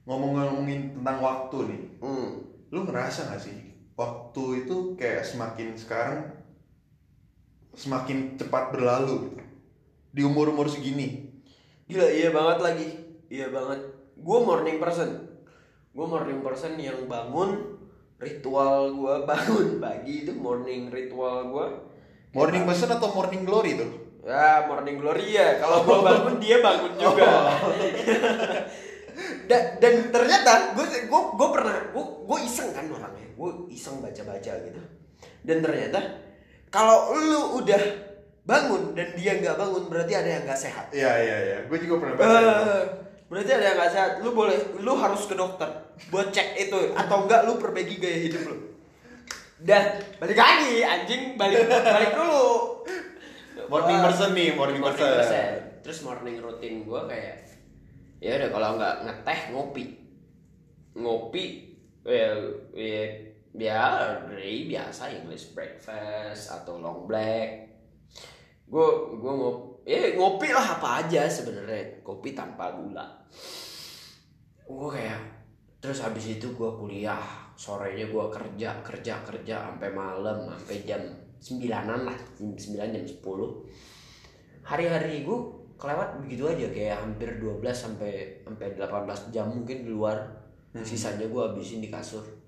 ngomong-ngomongin 0.03 0.99
tentang 0.99 1.19
waktu 1.23 1.57
nih 1.71 1.83
hmm. 2.03 2.29
lu 2.75 2.81
ngerasa 2.83 3.31
gak 3.31 3.39
sih 3.39 3.55
waktu 3.95 4.67
itu 4.67 4.99
kayak 4.99 5.23
semakin 5.23 5.79
sekarang 5.79 6.27
semakin 7.75 8.37
cepat 8.37 8.73
berlalu 8.73 9.31
gitu. 9.31 9.39
Di 10.13 10.21
umur 10.25 10.53
umur 10.53 10.69
segini. 10.69 11.33
Gila 11.89 12.09
iya 12.09 12.29
banget 12.33 12.59
lagi. 12.61 12.89
Iya 13.33 13.49
banget. 13.49 13.81
Gue 14.17 14.39
morning 14.45 14.77
person. 14.77 15.29
Gue 15.93 16.07
morning 16.09 16.41
person 16.41 16.77
yang 16.81 17.05
bangun 17.09 17.73
Ritual 18.23 18.95
gue 18.95 19.15
bangun 19.31 19.83
pagi 19.83 20.23
itu 20.23 20.33
morning 20.39 20.95
ritual 20.95 21.51
gue 21.51 21.67
morning 22.33 22.63
person 22.63 22.95
atau 22.95 23.11
morning 23.11 23.43
glory 23.43 23.75
tuh? 23.75 23.91
Ya 24.23 24.63
morning 24.71 25.03
glory 25.03 25.35
ya. 25.35 25.59
Kalau 25.59 25.83
gue 25.83 25.99
bangun 26.01 26.39
dia 26.39 26.63
bangun 26.63 26.95
juga. 26.95 27.29
Dan, 29.45 29.77
dan 29.77 30.09
ternyata 30.09 30.73
gue 30.73 30.87
gue 30.89 31.23
gue 31.37 31.49
pernah 31.53 31.77
gue 31.93 32.05
gue 32.25 32.39
iseng 32.49 32.73
kan 32.73 32.89
orangnya. 32.89 33.29
Gue 33.37 33.69
iseng 33.69 34.01
baca 34.01 34.23
baca 34.25 34.53
gitu. 34.65 34.81
Dan 35.45 35.61
ternyata 35.61 36.01
kalau 36.73 37.13
lu 37.13 37.63
udah 37.63 37.83
bangun 38.43 38.97
dan 38.97 39.15
dia 39.15 39.39
nggak 39.39 39.55
bangun 39.55 39.87
berarti 39.87 40.13
ada 40.19 40.31
yang 40.41 40.43
nggak 40.49 40.59
sehat 40.59 40.91
iya 40.91 41.13
iya 41.21 41.37
iya 41.47 41.59
gue 41.69 41.79
juga 41.79 42.03
pernah 42.03 42.15
baca. 42.19 42.39
Eh, 42.41 42.85
berarti 43.33 43.51
ada 43.57 43.65
yang 43.65 43.77
nggak 43.81 43.93
sehat. 43.97 44.13
Lu 44.21 44.37
boleh, 44.37 44.77
lu 44.85 44.93
harus 45.01 45.25
ke 45.25 45.33
dokter 45.33 45.65
buat 46.13 46.29
cek 46.29 46.69
itu 46.69 46.93
atau 46.93 47.25
enggak 47.25 47.49
lu 47.49 47.57
perbaiki 47.57 47.97
gaya 47.97 48.19
hidup 48.29 48.45
lu. 48.45 48.57
Dan 49.57 50.05
balik 50.21 50.37
lagi, 50.37 50.85
anjing 50.85 51.41
balik 51.41 51.65
balik 51.65 52.13
dulu. 52.13 52.45
morning 53.73 53.99
person 54.05 54.37
nih 54.37 54.53
morning, 54.53 54.85
morning 54.85 55.01
person. 55.01 55.17
person. 55.17 55.81
Terus 55.81 55.99
morning 56.05 56.37
routine 56.45 56.85
gua 56.85 57.09
kayak 57.09 57.49
ya 58.21 58.37
udah 58.37 58.51
kalau 58.53 58.69
nggak 58.77 58.95
ngeteh 59.09 59.41
ngopi. 59.57 59.85
Ngopi 60.93 61.45
ya 62.05 62.37
ya 62.77 63.32
ya 63.53 64.17
dari 64.25 64.65
biasa 64.65 65.13
English 65.13 65.53
breakfast 65.53 66.49
atau 66.49 66.81
long 66.81 67.05
black. 67.05 67.69
Gue 68.65 68.89
gue 69.21 69.33
ngopi 69.33 69.85
ya 69.85 70.15
ngopi 70.17 70.49
lah 70.55 70.81
apa 70.81 71.05
aja 71.05 71.29
sebenarnya 71.29 72.01
kopi 72.01 72.33
tanpa 72.33 72.73
gula. 72.73 73.05
Gue 74.65 74.89
kayak 74.89 75.21
terus 75.83 76.01
habis 76.01 76.41
itu 76.41 76.55
gue 76.57 76.71
kuliah 76.79 77.21
sorenya 77.59 78.09
gue 78.09 78.25
kerja 78.33 78.81
kerja 78.81 79.21
kerja 79.21 79.55
sampai 79.69 79.91
malam 79.93 80.49
sampai 80.49 80.87
jam 80.89 81.03
sembilanan 81.43 82.09
lah 82.09 82.17
jam 82.39 82.57
sembilan 82.57 82.89
jam 82.97 83.05
sepuluh. 83.05 83.69
Hari-hari 84.65 85.27
gue 85.27 85.39
kelewat 85.77 86.23
begitu 86.23 86.47
aja 86.47 86.71
kayak 86.71 87.03
hampir 87.03 87.43
12 87.43 87.59
sampai 87.75 88.39
sampai 88.47 88.79
18 88.79 89.35
jam 89.35 89.51
mungkin 89.51 89.85
di 89.85 89.91
luar. 89.93 90.41
Sisanya 90.73 91.29
gue 91.29 91.43
habisin 91.53 91.85
di 91.85 91.93
kasur 91.93 92.42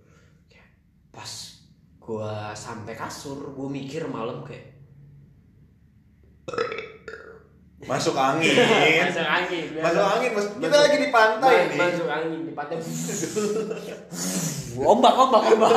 pas 1.14 1.30
gue 1.96 2.30
sampai 2.52 2.92
kasur 2.92 3.50
gue 3.50 3.68
mikir 3.70 4.04
malam 4.04 4.42
kayak 4.42 4.74
masuk 7.84 8.12
angin. 8.12 8.48
Masuk 9.04 9.22
angin 9.22 9.64
masuk 9.76 10.02
angin 10.02 10.30
mas 10.32 10.46
kita 10.48 10.66
Masuk- 10.66 10.80
lagi 10.80 10.96
di 10.96 11.08
pantai 11.10 11.52
Ma- 11.52 11.66
nih. 11.66 11.78
masuk 11.78 12.08
angin 12.08 12.40
di 12.42 12.52
pantai. 12.52 12.76
Ombak 14.90 15.14
ombak 15.14 15.42
ombak. 15.46 15.72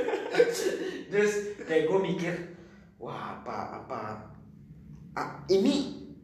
Terus 1.10 1.32
kayak 1.64 1.84
gue 1.88 1.98
mikir 1.98 2.32
wah 2.96 3.34
apa 3.34 3.82
apa 3.82 3.98
ah, 5.12 5.28
ini 5.48 5.74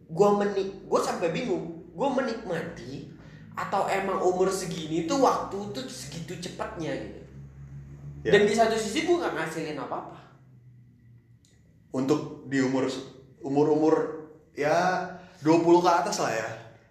gue 0.07 0.29
menik 0.37 0.69
gue 0.85 1.01
sampai 1.03 1.31
bingung 1.31 1.91
gue 1.91 2.09
menikmati 2.09 3.11
atau 3.53 3.85
emang 3.85 4.17
umur 4.23 4.47
segini 4.47 5.05
tuh 5.05 5.19
waktu 5.19 5.59
tuh 5.73 5.83
segitu 5.85 6.39
cepatnya 6.39 6.95
gitu 6.95 7.18
Ya. 8.29 8.33
dan 8.35 8.43
di 8.45 8.53
satu 8.53 8.77
sisi 8.77 9.03
gue 9.03 9.17
nggak 9.17 9.33
ngasilin 9.33 9.79
apa 9.79 9.97
apa 9.99 10.19
untuk 11.91 12.45
di 12.47 12.61
umur 12.61 12.85
umur 13.41 13.67
umur 13.71 13.95
ya 14.53 15.09
20 15.41 15.65
ke 15.81 15.91
atas 15.91 16.21
lah 16.21 16.33
ya 16.35 16.49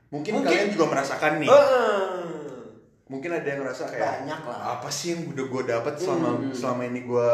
mungkin, 0.09 0.39
Mungkin. 0.39 0.47
kalian 0.47 0.69
juga 0.71 0.85
merasakan 0.89 1.31
nih 1.37 1.45
Heeh. 1.45 2.63
mungkin 3.05 3.29
ada 3.31 3.45
yang 3.45 3.59
ngerasa 3.61 3.83
kayak 3.87 4.03
Banyak 4.23 4.41
lah. 4.43 4.59
apa 4.73 4.89
sih 4.89 5.13
yang 5.13 5.21
udah 5.29 5.45
gue 5.45 5.63
dapet 5.65 5.93
selama 5.95 6.29
Hmm. 6.33 6.51
selama 6.51 6.81
ini 6.85 7.01
gue 7.03 7.29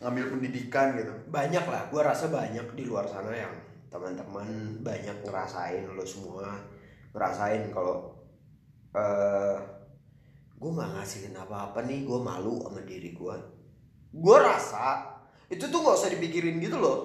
ngambil 0.00 0.24
pendidikan 0.30 0.86
gitu 0.94 1.12
banyak 1.28 1.64
lah 1.64 1.82
gue 1.86 2.00
rasa 2.00 2.28
banyak 2.28 2.66
di 2.74 2.84
luar 2.84 3.04
sana 3.04 3.30
yang 3.30 3.52
teman-teman 3.88 4.46
banyak 4.80 5.16
ngerasain 5.22 5.82
lo 5.86 6.04
semua 6.04 6.46
ngerasain 7.10 7.68
kalau 7.70 8.12
eh 8.92 9.56
gue 10.60 10.70
nggak 10.70 10.90
ngasilin 10.92 11.40
apa-apa 11.40 11.88
nih 11.88 12.04
gue 12.04 12.18
malu 12.20 12.60
sama 12.68 12.84
diri 12.84 13.16
gue 13.16 13.36
gue 14.10 14.36
rasa 14.36 15.10
itu 15.50 15.66
tuh 15.66 15.78
nggak 15.82 15.96
usah 15.98 16.10
dipikirin 16.14 16.62
gitu 16.62 16.78
loh. 16.78 16.98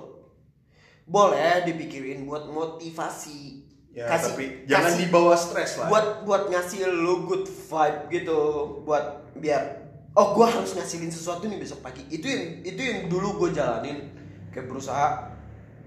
Boleh 1.10 1.66
dipikirin 1.66 2.30
buat 2.30 2.46
motivasi. 2.46 3.66
Ya 3.96 4.12
tapi 4.12 4.68
jangan 4.70 4.94
dibawa 5.02 5.34
stres 5.34 5.82
lah. 5.82 5.90
Buat 5.90 6.08
buat 6.30 6.44
ngasih 6.54 6.86
lo 6.94 7.26
good 7.26 7.50
vibe 7.50 8.00
gitu. 8.14 8.40
Buat 8.86 9.34
biar 9.42 9.90
oh 10.14 10.38
gue 10.38 10.46
harus 10.46 10.78
ngasilin 10.78 11.10
sesuatu 11.10 11.50
nih 11.50 11.58
besok 11.58 11.82
pagi. 11.82 12.06
Itu 12.14 12.30
yang 12.30 12.44
itu 12.62 12.82
yang 12.82 13.00
dulu 13.10 13.42
gue 13.46 13.58
jalanin. 13.58 14.14
Kayak 14.54 14.70
berusaha 14.70 15.34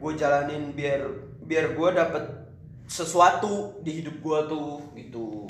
gue 0.03 0.13
jalanin 0.19 0.75
biar 0.75 1.07
biar 1.47 1.79
gue 1.79 1.89
dapet 1.95 2.25
sesuatu 2.91 3.79
di 3.87 4.03
hidup 4.03 4.19
gue 4.19 4.39
tuh 4.51 4.81
gitu 4.97 5.45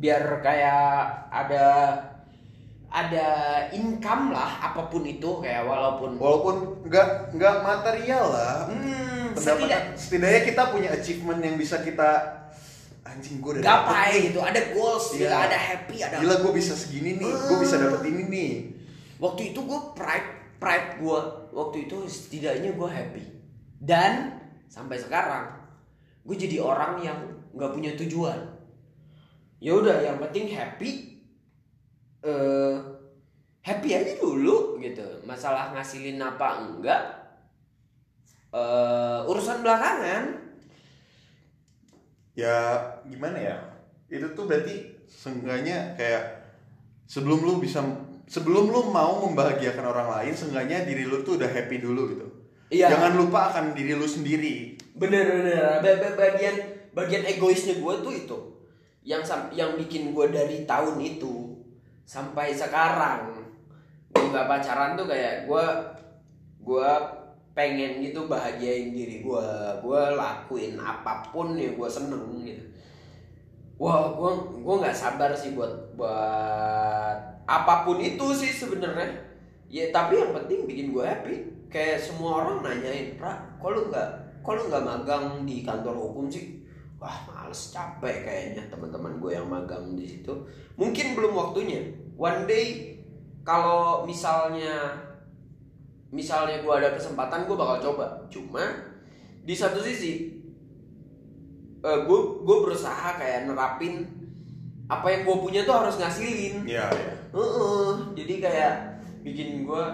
biar 0.00 0.40
kayak 0.40 0.82
ada 1.28 1.66
ada 2.90 3.28
income 3.70 4.34
lah 4.34 4.66
apa 4.66 4.90
pun 4.90 5.06
itu 5.06 5.38
kayak 5.38 5.62
walaupun 5.62 6.18
walaupun 6.18 6.56
nggak 6.82 7.06
nggak 7.32 7.54
material 7.60 8.24
lah. 8.26 8.66
Hmm, 8.66 9.30
setidak- 9.32 9.94
setidaknya 9.94 10.42
kita 10.42 10.62
punya 10.68 10.88
achievement 10.90 11.38
yang 11.38 11.54
bisa 11.54 11.78
kita 11.80 12.26
anjing 13.00 13.38
gue 13.38 13.56
udah 13.56 13.62
gapai 13.62 14.28
gitu 14.28 14.38
ada 14.38 14.60
goals 14.70 15.14
Iya. 15.14 15.18
gitu 15.20 15.34
ada 15.36 15.58
happy 15.58 15.96
ada 15.98 16.16
gila 16.18 16.34
gue 16.40 16.52
bisa 16.52 16.74
segini 16.74 17.16
nih 17.16 17.30
gue 17.30 17.56
bisa 17.58 17.78
dapet 17.78 18.02
ini 18.04 18.22
nih. 18.26 18.52
Waktu 19.18 19.52
itu 19.52 19.60
gue 19.60 19.80
pride 19.94 20.28
pride 20.56 20.98
gue 20.98 21.18
waktu 21.50 21.76
itu 21.84 21.96
setidaknya 22.06 22.72
gue 22.72 22.88
happy. 22.88 23.22
Dan 23.78 24.34
sampai 24.66 24.98
sekarang 24.98 25.46
gue 26.20 26.34
jadi 26.34 26.58
orang 26.58 26.98
yang 26.98 27.18
nggak 27.50 27.70
punya 27.70 27.94
tujuan 27.96 28.49
ya 29.60 29.76
udah 29.76 29.96
yang 30.00 30.16
penting 30.18 30.48
happy 30.48 31.20
eh 32.20 32.74
happy 33.60 33.90
aja 33.92 34.12
dulu 34.16 34.80
gitu. 34.80 35.04
Masalah 35.22 35.70
ngasilin 35.72 36.16
apa 36.16 36.64
enggak 36.64 37.02
eh 38.50 39.20
urusan 39.24 39.60
belakangan. 39.60 40.24
Ya 42.34 42.56
gimana 43.04 43.36
ya? 43.36 43.56
Itu 44.08 44.32
tuh 44.32 44.48
berarti 44.48 44.96
seenggaknya 45.06 45.94
kayak 45.94 46.24
sebelum 47.04 47.42
lu 47.42 47.52
bisa 47.60 47.82
sebelum 48.30 48.70
lu 48.70 48.88
mau 48.88 49.26
membahagiakan 49.26 49.84
orang 49.84 50.08
lain 50.08 50.32
seenggaknya 50.34 50.86
diri 50.86 51.04
lu 51.04 51.20
tuh 51.20 51.36
udah 51.36 51.50
happy 51.50 51.78
dulu 51.78 52.16
gitu. 52.16 52.26
Iya. 52.70 52.86
jangan 52.86 53.18
lupa 53.18 53.50
akan 53.50 53.74
diri 53.74 53.98
lu 53.98 54.06
sendiri. 54.06 54.78
Bener 54.94 55.26
bener. 55.26 55.82
Ba- 55.82 55.98
ba- 55.98 56.16
bagian 56.16 56.54
bagian 56.94 57.26
egoisnya 57.26 57.82
gue 57.82 57.94
tuh 57.98 58.14
itu 58.14 58.38
yang 59.00 59.24
yang 59.56 59.80
bikin 59.80 60.12
gue 60.12 60.26
dari 60.28 60.68
tahun 60.68 61.00
itu 61.00 61.56
sampai 62.04 62.52
sekarang 62.52 63.32
gue 64.12 64.26
nggak 64.28 64.44
pacaran 64.44 64.92
tuh 64.92 65.08
kayak 65.08 65.48
gue 65.48 65.64
gue 66.60 66.90
pengen 67.56 68.04
gitu 68.04 68.28
bahagiain 68.28 68.92
diri 68.92 69.24
gue 69.24 69.48
gue 69.80 70.02
lakuin 70.14 70.76
apa 70.76 71.24
pun 71.32 71.56
ya 71.56 71.72
gue 71.72 71.88
seneng 71.88 72.44
gitu. 72.44 72.64
Wah 73.80 74.12
gue 74.12 74.30
gue 74.60 74.74
nggak 74.84 74.94
sabar 74.94 75.32
sih 75.32 75.56
buat 75.56 75.96
buat 75.96 77.16
apa 77.48 77.88
pun 77.88 77.96
itu 77.96 78.26
sih 78.36 78.52
sebenarnya. 78.52 79.08
Ya 79.72 79.88
tapi 79.88 80.20
yang 80.20 80.36
penting 80.36 80.68
bikin 80.68 80.92
gue 80.92 81.00
happy. 81.00 81.34
Kayak 81.72 82.02
semua 82.02 82.44
orang 82.44 82.66
nanyain 82.66 83.16
pra 83.16 83.38
kok 83.56 83.70
lu 83.72 83.88
nggak 83.88 84.08
kok 84.44 84.58
nggak 84.68 84.84
magang 84.84 85.46
di 85.48 85.62
kantor 85.64 85.96
hukum 85.96 86.26
sih 86.28 86.59
wah 87.00 87.16
males 87.24 87.72
capek 87.72 88.28
kayaknya 88.28 88.68
teman-teman 88.68 89.16
gue 89.16 89.32
yang 89.32 89.48
magang 89.48 89.96
di 89.96 90.04
situ. 90.04 90.30
Mungkin 90.76 91.16
belum 91.16 91.32
waktunya. 91.32 91.80
One 92.20 92.44
day 92.44 93.00
kalau 93.40 94.04
misalnya 94.04 95.00
misalnya 96.12 96.60
gue 96.60 96.72
ada 96.76 96.92
kesempatan 96.92 97.48
gue 97.48 97.56
bakal 97.56 97.80
coba. 97.80 98.28
Cuma 98.28 98.60
di 99.40 99.56
satu 99.56 99.80
sisi 99.80 100.36
gue 101.80 102.20
gue 102.44 102.56
berusaha 102.60 103.16
kayak 103.16 103.48
nerapin 103.48 104.04
apa 104.84 105.06
yang 105.08 105.24
gue 105.24 105.36
punya 105.40 105.60
tuh 105.64 105.80
harus 105.80 105.96
ngasilin. 105.96 106.68
Ya 106.68 106.84
ya 106.92 107.16
Heeh, 107.32 107.90
jadi 108.12 108.34
kayak 108.44 108.74
bikin 109.24 109.64
gue 109.64 109.84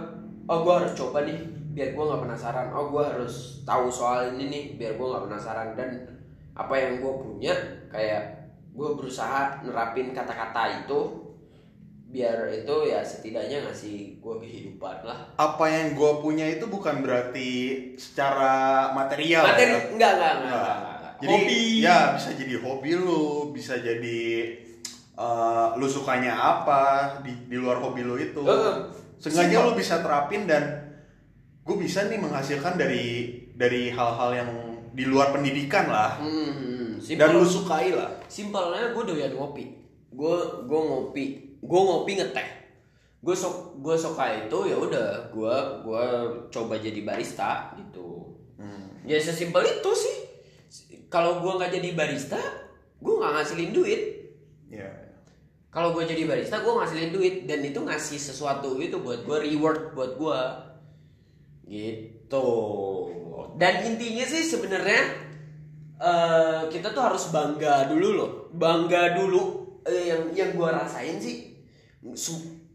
oh 0.50 0.58
gue 0.66 0.74
harus 0.74 0.92
coba 0.98 1.22
nih 1.22 1.38
biar 1.70 1.94
gue 1.94 2.02
nggak 2.02 2.22
penasaran. 2.26 2.74
Oh 2.74 2.90
gue 2.90 3.04
harus 3.06 3.62
tahu 3.62 3.86
soal 3.86 4.34
ini 4.34 4.50
nih 4.50 4.64
biar 4.74 4.98
gue 4.98 5.06
nggak 5.06 5.24
penasaran. 5.30 5.78
Dan 5.78 6.15
apa 6.56 6.74
yang 6.74 6.98
gue 6.98 7.12
punya 7.20 7.52
kayak 7.92 8.48
gue 8.72 8.88
berusaha 8.92 9.60
nerapin 9.60 10.12
kata-kata 10.12 10.84
itu 10.84 11.00
biar 12.06 12.48
itu 12.48 12.74
ya 12.86 13.02
setidaknya 13.02 13.66
ngasih 13.66 14.22
gue 14.22 14.34
kehidupan 14.40 15.04
lah. 15.04 15.20
Apa 15.36 15.64
yang 15.68 15.92
gue 15.92 16.12
punya 16.22 16.46
itu 16.46 16.64
bukan 16.64 17.02
berarti 17.02 17.50
secara 17.98 18.88
material 18.94 19.42
materi 19.44 19.68
ya. 19.68 19.80
enggak 19.92 20.12
enggak 20.16 20.32
enggak, 20.32 20.32
Nah, 20.32 20.56
enggak, 20.56 20.76
enggak. 20.80 21.12
jadi 21.20 21.34
hobi. 21.34 21.60
ya 21.82 21.98
bisa 22.14 22.30
jadi 22.32 22.54
hobi 22.62 22.90
lu 22.94 23.22
bisa 23.50 23.74
jadi 23.76 24.20
eh, 25.16 25.66
lu 25.76 25.86
sukanya 25.86 26.32
apa 26.32 26.80
di 27.20 27.32
di 27.48 27.56
luar 27.58 27.82
hobi 27.82 28.00
lu 28.00 28.16
itu. 28.16 28.40
Sengaja 29.16 29.64
lu 29.64 29.72
bisa 29.74 30.00
terapin 30.00 30.44
dan 30.44 30.62
gue 31.66 31.76
bisa 31.76 32.06
nih 32.06 32.20
menghasilkan 32.20 32.78
dari 32.78 33.04
dari 33.56 33.88
hal-hal 33.90 34.30
yang 34.30 34.50
di 34.96 35.04
luar 35.04 35.36
pendidikan 35.36 35.92
lah. 35.92 36.16
Hmm, 36.16 36.96
dan 36.96 37.28
simpel. 37.28 37.36
lu 37.36 37.44
sukai 37.44 37.92
lah. 37.92 38.16
Simpelnya 38.32 38.96
gue 38.96 39.04
doyan 39.04 39.36
ngopi. 39.36 39.76
Gue 40.08 40.36
gue 40.64 40.80
ngopi. 40.80 41.24
Gue 41.60 41.80
ngopi 41.84 42.12
ngeteh. 42.16 42.48
Gue 43.20 43.36
sok 43.36 43.76
gue 43.84 43.92
suka 43.92 44.48
itu 44.48 44.58
ya 44.72 44.76
udah. 44.80 45.28
Gue 45.28 45.54
gue 45.84 46.04
coba 46.48 46.80
jadi 46.80 47.04
barista 47.04 47.76
gitu. 47.76 48.32
Hmm. 48.56 49.04
ya 49.04 49.20
sesimpel 49.20 49.68
itu 49.68 49.90
sih. 49.92 50.16
Kalau 51.12 51.44
gue 51.44 51.52
nggak 51.60 51.76
jadi 51.76 51.92
barista 51.92 52.40
gue 52.96 53.14
nggak 53.20 53.32
ngasilin 53.36 53.76
duit. 53.76 54.02
Ya 54.72 54.88
kalau 55.68 55.92
gue 55.92 56.08
jadi 56.08 56.24
barista 56.24 56.64
gue 56.64 56.72
ngasilin 56.72 57.12
duit. 57.12 57.34
Dan 57.44 57.60
itu 57.60 57.84
ngasih 57.84 58.16
sesuatu 58.16 58.80
gitu 58.80 59.04
buat 59.04 59.28
gue 59.28 59.44
reward 59.44 59.92
buat 59.92 60.16
gue 60.16 60.40
gitu 61.66 62.48
dan 63.56 63.84
intinya 63.84 64.24
sih 64.24 64.42
sebenarnya 64.44 65.02
eh, 66.00 66.60
kita 66.72 66.92
tuh 66.92 67.02
harus 67.02 67.28
bangga 67.32 67.88
dulu 67.92 68.08
loh 68.16 68.30
bangga 68.52 69.16
dulu 69.16 69.66
Eh, 69.86 70.10
yang 70.10 70.34
yang 70.34 70.50
gue 70.58 70.66
rasain 70.66 71.14
sih 71.22 71.62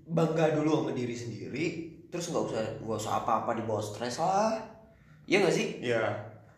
bangga 0.08 0.56
dulu 0.56 0.80
sama 0.88 0.92
diri 0.96 1.12
sendiri 1.12 1.66
terus 2.08 2.32
nggak 2.32 2.44
usah 2.48 2.64
nggak 2.80 3.00
usah 3.04 3.14
apa-apa 3.20 3.52
dibawa 3.60 3.84
stres 3.84 4.16
lah 4.16 4.56
Iya 5.28 5.44
gak 5.44 5.52
sih 5.52 5.84
ya 5.84 6.08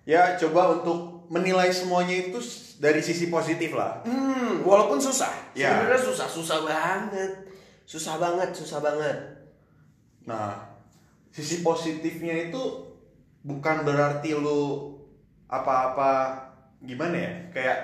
ya 0.05 0.37
coba 0.37 0.77
untuk 0.77 1.25
menilai 1.33 1.73
semuanya 1.73 2.29
itu 2.29 2.37
dari 2.77 3.01
sisi 3.01 3.33
positif 3.33 3.73
lah 3.73 4.05
Hmm, 4.05 4.61
walaupun 4.61 5.01
susah. 5.01 5.33
Ya. 5.57 5.73
Sebenarnya 5.73 6.01
susah, 6.05 6.27
susah 6.29 6.59
banget. 6.61 7.31
Susah 7.87 8.15
banget, 8.19 8.49
susah 8.53 8.79
banget. 8.83 9.17
Nah, 10.27 10.67
sisi 11.31 11.63
positifnya 11.63 12.51
itu 12.51 12.61
bukan 13.43 13.83
berarti 13.83 14.33
lu 14.33 14.91
apa-apa 15.47 16.39
gimana 16.81 17.15
ya? 17.15 17.31
Kayak 17.51 17.79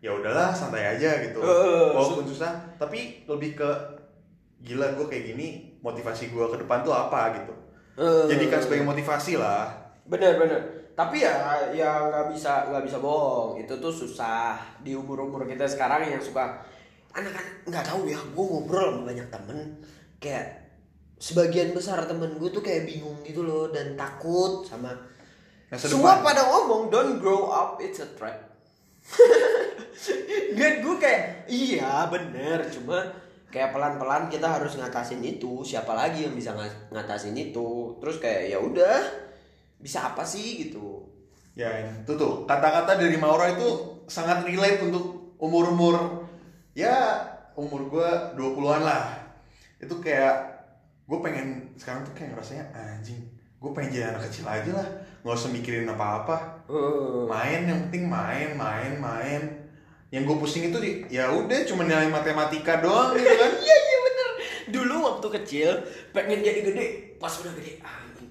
ya 0.00 0.10
udahlah 0.12 0.52
santai 0.52 0.96
aja 0.96 1.22
gitu. 1.22 1.40
Eh, 1.40 1.88
Walaupun 1.92 2.26
susah, 2.26 2.52
tapi 2.76 3.24
lebih 3.24 3.56
ke 3.56 3.70
gila 4.60 4.96
gue 4.96 5.06
kayak 5.06 5.24
gini, 5.32 5.46
motivasi 5.80 6.28
gue 6.28 6.44
ke 6.48 6.56
depan 6.58 6.80
tuh 6.80 6.92
apa 6.92 7.36
gitu. 7.36 7.52
Eh, 7.94 8.26
Jadikan 8.28 8.60
sebagai 8.60 8.84
motivasi 8.84 9.36
lah. 9.38 9.70
bener 10.04 10.36
bener. 10.36 10.60
Tapi 10.94 11.24
ya 11.24 11.32
ya 11.72 12.06
nggak 12.06 12.30
bisa 12.30 12.68
nggak 12.68 12.84
bisa 12.84 13.00
bohong. 13.00 13.56
Itu 13.56 13.80
tuh 13.80 13.88
susah 13.90 14.56
di 14.84 14.92
umur 14.92 15.24
umur 15.24 15.42
kita 15.44 15.64
sekarang 15.64 16.04
yang 16.06 16.20
suka 16.20 16.60
anak-anak 17.10 17.64
nggak 17.64 17.84
tahu 17.84 18.06
ya. 18.06 18.18
Gue 18.36 18.44
ngobrol 18.44 18.92
sama 18.92 19.08
banyak 19.08 19.26
temen 19.32 19.58
kayak 20.20 20.63
sebagian 21.24 21.72
besar 21.72 22.04
temen 22.04 22.36
gue 22.36 22.52
tuh 22.52 22.60
kayak 22.60 22.84
bingung 22.84 23.16
gitu 23.24 23.40
loh 23.40 23.72
dan 23.72 23.96
takut 23.96 24.60
sama 24.60 24.92
Masa 25.72 25.88
semua 25.88 26.20
depan. 26.20 26.24
pada 26.28 26.42
ngomong 26.44 26.92
don't 26.92 27.16
grow 27.16 27.48
up 27.48 27.80
it's 27.80 28.04
a 28.04 28.08
trap. 28.12 28.36
Gak 30.58 30.84
gue 30.84 30.96
kayak 31.00 31.48
iya 31.48 32.04
bener 32.06 32.60
cuma 32.68 33.00
kayak 33.48 33.72
pelan-pelan 33.72 34.28
kita 34.28 34.44
harus 34.44 34.76
ngatasin 34.76 35.24
itu. 35.24 35.64
Siapa 35.64 35.96
lagi 35.96 36.28
yang 36.28 36.36
bisa 36.36 36.52
nga- 36.52 36.78
ngatasin 36.92 37.32
itu? 37.32 37.96
Terus 37.98 38.20
kayak 38.20 38.52
ya 38.52 38.58
udah 38.60 39.00
bisa 39.80 40.12
apa 40.12 40.22
sih? 40.22 40.68
Gitu. 40.68 41.08
Ya 41.56 41.70
itu 41.80 42.12
tuh. 42.14 42.44
Kata-kata 42.44 43.00
dari 43.00 43.16
Maura 43.16 43.48
itu 43.48 43.66
sangat 44.04 44.44
relate 44.44 44.84
untuk 44.84 45.34
umur-umur 45.40 46.26
ya 46.74 47.22
umur 47.54 47.88
gue 47.88 48.08
20-an 48.36 48.82
lah. 48.82 49.04
Itu 49.78 49.98
kayak 49.98 50.53
gue 51.04 51.18
pengen 51.20 51.68
sekarang 51.76 52.00
tuh 52.06 52.12
kayak 52.16 52.32
ngerasanya 52.32 52.64
anjing 52.72 53.20
gue 53.64 53.72
pengen 53.72 53.90
jadi 53.96 54.04
anak 54.12 54.22
kecil 54.28 54.44
aja 54.44 54.70
lah. 54.76 54.88
Nggak 55.24 55.36
usah 55.40 55.50
mikirin 55.56 55.88
apa-apa. 55.88 56.36
Eh, 56.68 57.24
main 57.24 57.64
yang 57.64 57.80
penting 57.88 58.04
main 58.04 58.52
main 58.52 58.92
main. 59.00 59.42
Yang 60.12 60.22
gue 60.30 60.36
pusing 60.36 60.68
itu 60.68 60.78
di, 60.78 60.90
ya 61.08 61.32
udah 61.32 61.64
cuma 61.64 61.88
nilai 61.88 62.12
matematika 62.12 62.84
doang 62.84 63.16
gitu 63.16 63.24
kan. 63.24 63.52
Iya 63.64 63.76
iya 63.80 63.98
bener. 64.04 64.30
Dulu 64.68 64.94
waktu 65.00 65.26
kecil 65.40 65.68
pengen 66.12 66.44
jadi 66.44 66.60
gede 66.60 67.16
pas 67.16 67.32
udah 67.40 67.52
gede 67.56 67.80
anjing. 67.80 68.30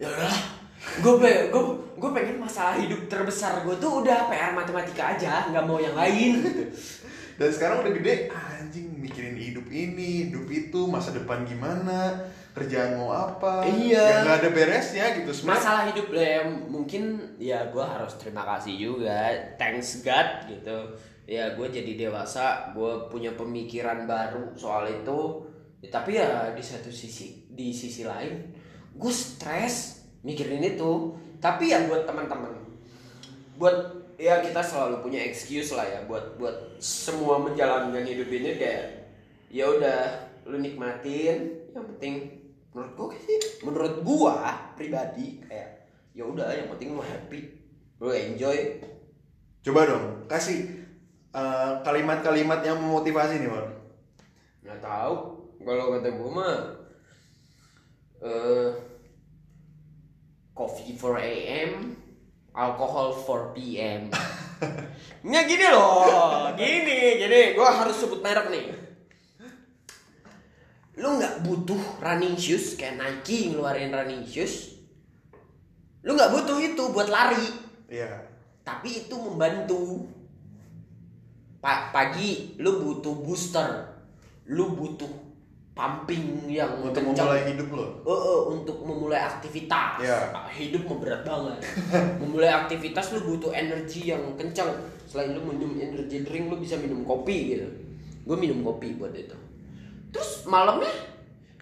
Ya 0.00 0.08
udahlah. 0.08 0.40
Gue 1.04 1.14
pengen 1.20 1.44
gue 1.52 1.62
gue 2.00 2.10
pengen 2.16 2.36
masalah 2.40 2.80
hidup 2.80 3.12
terbesar 3.12 3.60
gue 3.60 3.76
tuh 3.76 4.00
udah 4.00 4.32
PR 4.32 4.56
matematika 4.56 5.20
aja 5.20 5.52
nggak 5.52 5.64
mau 5.68 5.76
yang 5.76 5.94
lain. 5.94 6.40
Dan 7.36 7.48
sekarang 7.52 7.84
udah 7.84 7.92
gede 7.92 8.32
anjing 8.32 8.85
mikirin 9.16 9.40
hidup 9.40 9.66
ini 9.72 10.28
hidup 10.28 10.44
itu 10.52 10.84
masa 10.84 11.16
depan 11.16 11.48
gimana 11.48 12.20
kerjaan 12.52 13.00
mau 13.00 13.16
apa 13.16 13.64
Iya. 13.64 13.96
ya 13.96 14.16
nggak 14.28 14.38
ada 14.44 14.50
beresnya 14.52 15.04
gitu. 15.16 15.32
Sebenarnya 15.32 15.56
masalah 15.56 15.82
hidup 15.88 16.08
ya 16.12 16.44
mungkin 16.68 17.02
ya 17.40 17.72
gue 17.72 17.80
harus 17.80 18.12
terima 18.20 18.44
kasih 18.44 18.76
juga. 18.76 19.32
Thanks 19.56 20.04
God 20.04 20.52
gitu. 20.52 21.00
Ya 21.24 21.56
gue 21.56 21.64
jadi 21.64 21.96
dewasa 21.96 22.76
gue 22.76 23.08
punya 23.08 23.32
pemikiran 23.32 24.04
baru 24.04 24.52
soal 24.52 24.84
itu. 24.92 25.48
Ya, 25.80 25.88
tapi 25.88 26.20
ya 26.20 26.52
di 26.52 26.60
satu 26.60 26.92
sisi 26.92 27.48
di 27.48 27.72
sisi 27.72 28.04
lain 28.04 28.52
gue 28.92 29.12
stres 29.16 30.04
mikirin 30.20 30.60
itu. 30.60 31.16
Tapi 31.40 31.72
ya 31.72 31.88
buat 31.88 32.04
teman-teman 32.04 32.52
buat 33.56 33.96
ya 34.20 34.44
kita 34.44 34.60
selalu 34.60 35.00
punya 35.00 35.24
excuse 35.24 35.72
lah 35.72 35.88
ya 35.88 36.04
buat 36.04 36.36
buat 36.36 36.76
semua 36.76 37.40
menjalankan 37.40 38.04
hidup 38.04 38.28
ini 38.28 38.60
kayak 38.60 39.05
ya 39.56 39.72
udah 39.72 40.00
lu 40.44 40.60
nikmatin. 40.60 41.64
Yang 41.72 41.86
penting 41.96 42.14
menurut 42.76 42.92
gua 42.92 43.16
sih 43.16 43.38
menurut 43.64 43.94
gua 44.04 44.36
pribadi 44.76 45.40
kayak 45.48 45.88
ya 46.12 46.28
udah 46.28 46.52
yang 46.52 46.68
penting 46.76 46.92
lu 46.92 47.00
happy 47.00 47.56
lu 47.96 48.12
enjoy. 48.12 48.84
Coba 49.64 49.88
dong, 49.88 50.28
kasih 50.28 50.84
eh, 51.32 51.72
kalimat-kalimat 51.82 52.60
yang 52.62 52.78
memotivasi 52.78 53.40
nih, 53.40 53.50
Mar. 53.50 53.66
nggak 54.60 54.78
tahu. 54.84 55.14
Kalau 55.66 55.90
kata 55.98 56.08
gue 56.14 56.30
mah 56.30 56.56
eh 58.22 58.70
coffee 60.54 60.94
4 60.94 61.20
AM 61.20 61.72
alkohol 62.56 63.12
4 63.12 63.52
PM 63.52 64.08
nggak 65.26 65.44
gini 65.50 65.66
loh 65.68 66.48
gini. 66.54 67.18
Gini 67.18 67.40
gue 67.58 67.66
harus 67.66 67.96
sebut 67.98 68.22
merek 68.22 68.48
nih 68.48 68.85
lu 70.96 71.20
nggak 71.20 71.44
butuh 71.44 71.76
running 72.00 72.32
shoes 72.34 72.72
kayak 72.74 72.96
Nike 72.96 73.52
ngeluarin 73.52 73.92
running 73.92 74.24
shoes. 74.24 74.80
Lu 76.00 76.16
nggak 76.16 76.32
butuh 76.32 76.56
itu 76.56 76.82
buat 76.90 77.08
lari. 77.08 77.64
Iya. 77.86 78.24
tapi 78.66 79.06
itu 79.06 79.14
membantu. 79.14 80.02
Pa- 81.62 81.94
pagi 81.94 82.58
lu 82.58 82.82
butuh 82.82 83.14
booster. 83.22 83.68
Lu 84.50 84.74
butuh 84.74 85.06
pumping 85.70 86.48
yang 86.48 86.80
Untuk 86.80 86.98
kencang. 87.04 87.28
memulai 87.30 87.42
hidup 87.52 87.68
lo. 87.70 87.86
Eh, 88.02 88.10
eh, 88.10 88.40
untuk 88.50 88.78
memulai 88.82 89.20
aktivitas. 89.20 90.02
Iya. 90.02 90.18
Ah, 90.32 90.48
hidup 90.48 90.82
mah 90.88 90.98
berat 90.98 91.22
banget. 91.22 91.58
Memulai 92.24 92.48
aktivitas 92.48 93.12
lu 93.12 93.20
butuh 93.22 93.52
energi 93.52 94.08
yang 94.08 94.24
kencang. 94.34 94.72
Selain 95.04 95.36
lu 95.36 95.44
minum 95.44 95.76
energy 95.76 96.24
drink 96.24 96.48
lu 96.48 96.56
bisa 96.56 96.74
minum 96.74 97.04
kopi 97.04 97.54
gitu. 97.54 97.68
Gue 98.24 98.34
minum 98.34 98.64
kopi 98.64 98.96
buat 98.96 99.12
itu 99.14 99.36
terus 100.16 100.48
malamnya 100.48 100.88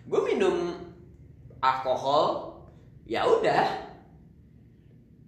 gue 0.00 0.20
minum 0.24 0.78
alkohol 1.58 2.54
ya 3.04 3.26
udah 3.26 3.82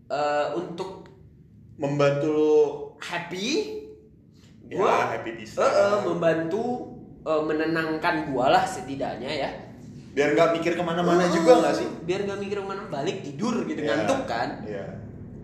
Eh, 0.06 0.46
untuk 0.54 1.02
Membantu 1.74 2.30
lo 2.30 2.54
happy 2.96 3.74
ya 4.64 4.78
gua 4.78 5.10
happy 5.10 5.34
bisa. 5.34 5.58
eh, 5.58 5.66
eh, 5.66 5.98
membantu 6.00 6.94
eh, 7.20 7.42
menenangkan 7.42 8.30
gua 8.30 8.54
lah 8.54 8.62
setidaknya 8.62 9.26
ya 9.26 9.50
Biar 10.14 10.32
nggak 10.32 10.50
mikir 10.54 10.72
ke 10.72 10.80
mana-mana 10.80 11.26
juga 11.26 11.58
nggak 11.58 11.74
sih? 11.74 11.88
biar 12.06 12.22
nggak 12.22 12.38
mikir 12.38 12.62
ke 12.62 12.66
mana 12.66 12.86
balik 12.86 13.18
tidur 13.20 13.66
gitu 13.66 13.82
Iya. 13.82 13.98
ngantuk 13.98 14.20
kan 14.24 14.62
Iya. 14.62 14.86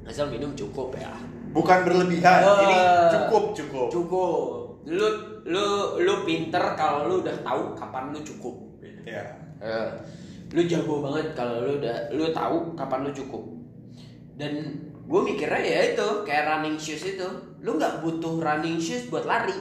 asal 0.06 0.30
minum 0.30 0.54
cukup 0.54 0.94
ya 0.94 1.10
Bukan 1.50 1.78
berlebihan, 1.82 2.38
Eh, 2.40 2.58
ini 2.62 2.76
cukup 3.10 3.44
cukup. 3.52 3.86
cukup 3.90 4.46
lu 4.82 5.06
lu 5.46 5.66
lu 6.02 6.14
pinter 6.26 6.62
kalau 6.74 7.06
lu 7.06 7.14
udah 7.22 7.36
tahu 7.46 7.78
kapan 7.78 8.10
lu 8.10 8.20
cukup. 8.26 8.54
Ya. 9.06 9.22
Eh, 9.62 9.88
lu 10.50 10.66
jago 10.66 11.02
banget 11.06 11.38
kalau 11.38 11.62
lu 11.62 11.78
udah 11.78 12.10
lu 12.10 12.26
tahu 12.34 12.74
kapan 12.74 13.06
lu 13.06 13.10
cukup. 13.14 13.42
Dan 14.34 14.52
gue 15.02 15.20
mikirnya 15.22 15.62
ya 15.62 15.80
itu 15.94 16.08
kayak 16.26 16.46
running 16.48 16.78
shoes 16.78 17.04
itu 17.06 17.28
lu 17.62 17.78
nggak 17.78 18.02
butuh 18.02 18.42
running 18.42 18.78
shoes 18.82 19.06
buat 19.06 19.22
lari. 19.22 19.54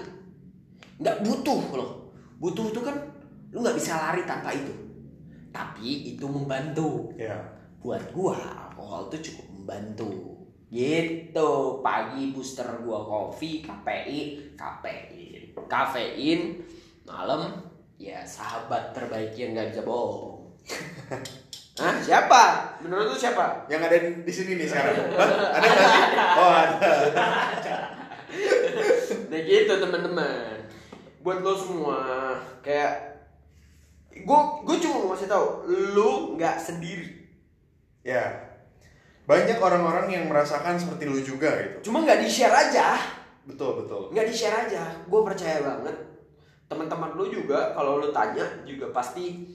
Nggak 0.97 1.21
butuh 1.21 1.61
loh. 1.77 1.91
Butuh 2.41 2.73
itu 2.73 2.81
kan 2.81 2.97
lu 3.53 3.61
nggak 3.61 3.77
bisa 3.77 3.93
lari 3.97 4.25
tanpa 4.25 4.53
itu. 4.57 4.73
Tapi 5.53 6.17
itu 6.17 6.25
membantu. 6.25 7.13
Ya. 7.17 7.37
buat 7.81 8.13
gua 8.13 8.37
alkohol 8.37 9.09
itu 9.09 9.33
cukup 9.33 9.47
membantu 9.57 10.40
gitu 10.71 11.83
pagi 11.83 12.31
booster 12.31 12.65
gua 12.79 13.03
kopi 13.03 13.59
KPI 13.59 14.55
kafein 14.55 15.51
kafein 15.67 16.63
malam 17.03 17.51
ya 17.99 18.23
sahabat 18.23 18.95
terbaik 18.95 19.35
yang 19.35 19.51
nggak 19.51 19.75
bisa 19.75 19.83
bohong 19.83 20.47
Hah, 21.81 21.97
siapa? 21.97 22.77
Menurut 22.83 23.09
lu 23.09 23.17
siapa? 23.17 23.65
Yang 23.65 23.81
ada 23.89 23.97
di 24.21 24.33
sini 24.35 24.59
nih 24.59 24.67
sekarang. 24.69 25.07
Hah? 25.17 25.55
Ada 25.55 25.65
nggak 25.65 25.87
sih? 25.89 26.03
Oh 26.37 26.51
ada. 26.51 26.91
Nah 29.31 29.39
gitu 29.47 29.73
teman-teman. 29.79 30.55
Buat 31.23 31.39
lo 31.43 31.55
semua 31.55 31.99
kayak 32.59 33.23
gue 34.11 34.39
gue 34.67 34.77
cuma 34.83 35.07
mau 35.07 35.11
kasih 35.15 35.31
tahu 35.31 35.45
lu 35.67 36.35
nggak 36.35 36.59
sendiri. 36.59 37.31
Ya. 38.03 38.50
Banyak 39.31 39.57
orang-orang 39.63 40.07
yang 40.11 40.27
merasakan 40.27 40.75
seperti 40.75 41.07
lu 41.07 41.23
juga 41.23 41.47
gitu. 41.63 41.87
Cuma 41.87 42.03
nggak 42.03 42.19
di 42.19 42.27
share 42.27 42.51
aja. 42.51 42.99
Betul 43.41 43.83
betul. 43.83 44.13
nggak 44.13 44.27
di 44.29 44.35
share 44.37 44.57
aja 44.67 44.83
gue 45.01 45.21
percaya 45.25 45.65
banget 45.65 45.95
teman-teman 46.69 47.11
lu 47.17 47.25
juga 47.27 47.73
kalau 47.75 47.99
lu 47.99 48.13
tanya 48.13 48.45
juga 48.63 48.93
pasti 48.95 49.49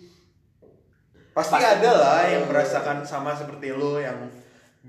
Pasti, 1.31 1.53
Pasti. 1.53 1.69
ada 1.69 1.93
lah 2.01 2.21
yang 2.33 2.49
merasakan 2.49 3.05
sama 3.05 3.37
seperti 3.37 3.69
lu 3.69 4.01
yang 4.01 4.17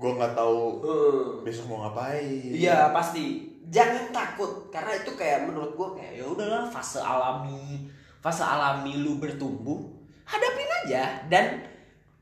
gua 0.00 0.16
nggak 0.16 0.32
tahu 0.32 0.60
eh, 0.80 1.24
besok 1.44 1.68
mau 1.68 1.84
ngapain. 1.84 2.52
iya 2.56 2.88
pasti 2.88 3.52
jangan 3.68 4.08
takut 4.08 4.72
karena 4.72 4.96
itu 4.96 5.12
kayak 5.12 5.44
menurut 5.44 5.76
gue 5.76 5.88
kayak 6.00 6.12
ya 6.18 6.24
udahlah 6.24 6.64
fase 6.72 7.04
alami 7.04 7.92
fase 8.24 8.40
alami 8.40 8.96
lu 8.96 9.20
bertumbuh 9.20 9.92
hadapin 10.24 10.68
aja 10.84 11.20
dan 11.28 11.68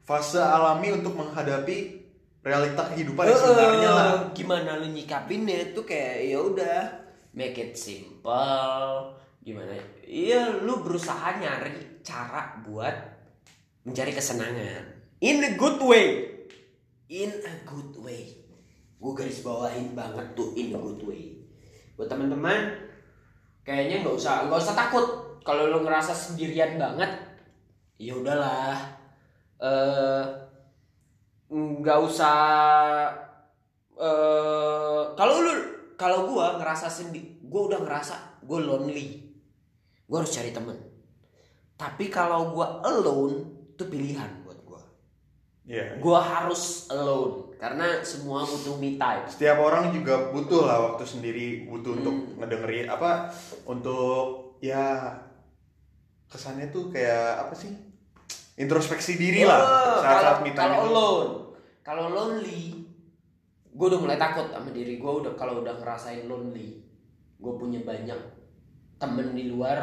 Fase 0.07 0.39
alami 0.39 0.95
untuk 0.95 1.19
menghadapi 1.19 2.06
realita 2.47 2.95
kehidupan 2.95 3.27
yang 3.27 3.35
eh, 3.35 3.43
sebenarnya 3.43 3.91
lah. 3.91 4.11
gimana 4.31 4.79
lu 4.79 4.87
nyikapinnya 4.95 5.75
itu 5.75 5.83
kayak 5.83 6.31
ya 6.31 6.39
udah 6.39 6.79
make 7.35 7.59
it 7.59 7.75
simple. 7.75 9.19
Gimana? 9.43 9.75
Iya 10.07 10.63
lu 10.63 10.87
berusaha 10.87 11.43
nyari 11.43 12.07
cara 12.07 12.63
buat 12.63 12.95
mencari 13.83 14.15
kesenangan. 14.15 14.95
In 15.19 15.43
a 15.43 15.59
good 15.59 15.83
way. 15.83 16.39
In 17.11 17.35
a 17.35 17.55
good 17.67 17.99
way. 17.99 18.47
Gue 19.03 19.13
garis 19.19 19.43
bawahin 19.43 19.99
banget 19.99 20.39
tuh 20.39 20.55
in 20.55 20.71
a 20.71 20.79
good 20.79 21.03
way. 21.03 21.43
Buat 21.99 22.15
teman-teman 22.15 22.79
kayaknya 23.67 24.07
nggak 24.07 24.23
usah 24.23 24.47
nggak 24.47 24.63
usah 24.63 24.79
takut. 24.79 25.07
Kalau 25.43 25.67
lu 25.67 25.83
ngerasa 25.83 26.15
sendirian 26.15 26.79
banget 26.79 27.11
ya 27.99 28.15
udahlah. 28.15 28.79
Eh 29.59 30.46
nggak 31.49 31.99
usah 32.03 32.37
eh 33.97 35.03
kalau 35.15 35.35
lu 35.41 35.53
kalau 35.97 36.29
gua 36.29 36.59
ngerasa 36.59 36.87
sendi 36.87 37.41
gua 37.43 37.73
udah 37.73 37.81
ngerasa 37.81 38.45
gua 38.45 38.61
lonely 38.61 39.33
gua 40.05 40.21
harus 40.21 40.35
cari 40.35 40.53
temen 40.53 40.77
tapi 41.75 42.09
kalau 42.09 42.53
gua 42.53 42.83
alone 42.83 43.37
itu 43.73 43.85
pilihan 43.87 44.45
buat 44.45 44.59
gua 44.65 44.81
Iya. 45.65 45.97
gua 45.99 46.21
harus 46.21 46.91
alone 46.91 47.57
karena 47.57 48.05
semua 48.05 48.45
butuh 48.45 48.77
me 48.77 49.01
time 49.01 49.25
Setiap 49.25 49.57
orang 49.57 49.89
juga 49.89 50.29
butuh 50.29 50.69
lah 50.69 50.93
waktu 50.93 51.09
sendiri, 51.09 51.65
butuh 51.65 51.97
untuk 51.97 52.13
Hmm. 52.13 52.37
ngedengerin 52.37 52.85
apa 52.87 53.33
untuk 53.65 54.61
ya 54.61 55.09
kesannya 56.29 56.69
tuh 56.69 56.93
kayak 56.93 57.49
apa 57.49 57.55
sih? 57.57 57.73
Introspeksi 58.57 59.21
diri 59.21 59.45
lah 59.45 59.61
Oh, 59.61 60.01
saat-saat 60.01 60.41
kalau 60.41 60.45
me 60.49 60.51
time 60.57 60.73
kalau 60.73 60.89
alone. 60.89 61.33
Kalau 61.85 62.07
lonely 62.09 62.65
gue 63.77 63.87
udah 63.93 64.01
mulai 64.01 64.17
takut 64.17 64.49
sama 64.49 64.73
diri. 64.73 64.97
Gue 64.97 65.13
udah 65.23 65.37
kalau 65.37 65.61
udah 65.61 65.77
ngerasain 65.77 66.25
lonely 66.25 66.81
gue 67.37 67.53
punya 67.61 67.85
banyak 67.85 68.17
temen 68.97 69.37
di 69.37 69.53
luar 69.53 69.77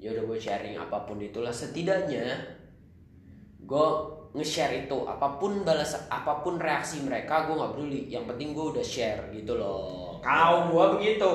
ya 0.00 0.16
udah 0.16 0.24
gue 0.32 0.38
sharing 0.40 0.80
apa 0.80 1.04
pun 1.04 1.20
itulah. 1.20 1.52
Setidaknya 1.52 2.24
gue 3.60 3.86
nge-share 4.32 4.88
itu. 4.88 4.96
Apa 5.04 5.36
pun 5.36 5.60
balas 5.60 6.08
apa 6.08 6.40
pun 6.40 6.56
reaksi 6.56 7.04
mereka 7.04 7.44
gue 7.44 7.52
nggak 7.52 7.72
peduli. 7.76 8.08
Yang 8.08 8.32
penting 8.32 8.48
gue 8.56 8.66
udah 8.72 8.84
share 8.84 9.28
gitu 9.36 9.60
loh. 9.60 10.16
Kau 10.24 10.72
gue 10.72 10.84
begitu. 10.96 11.32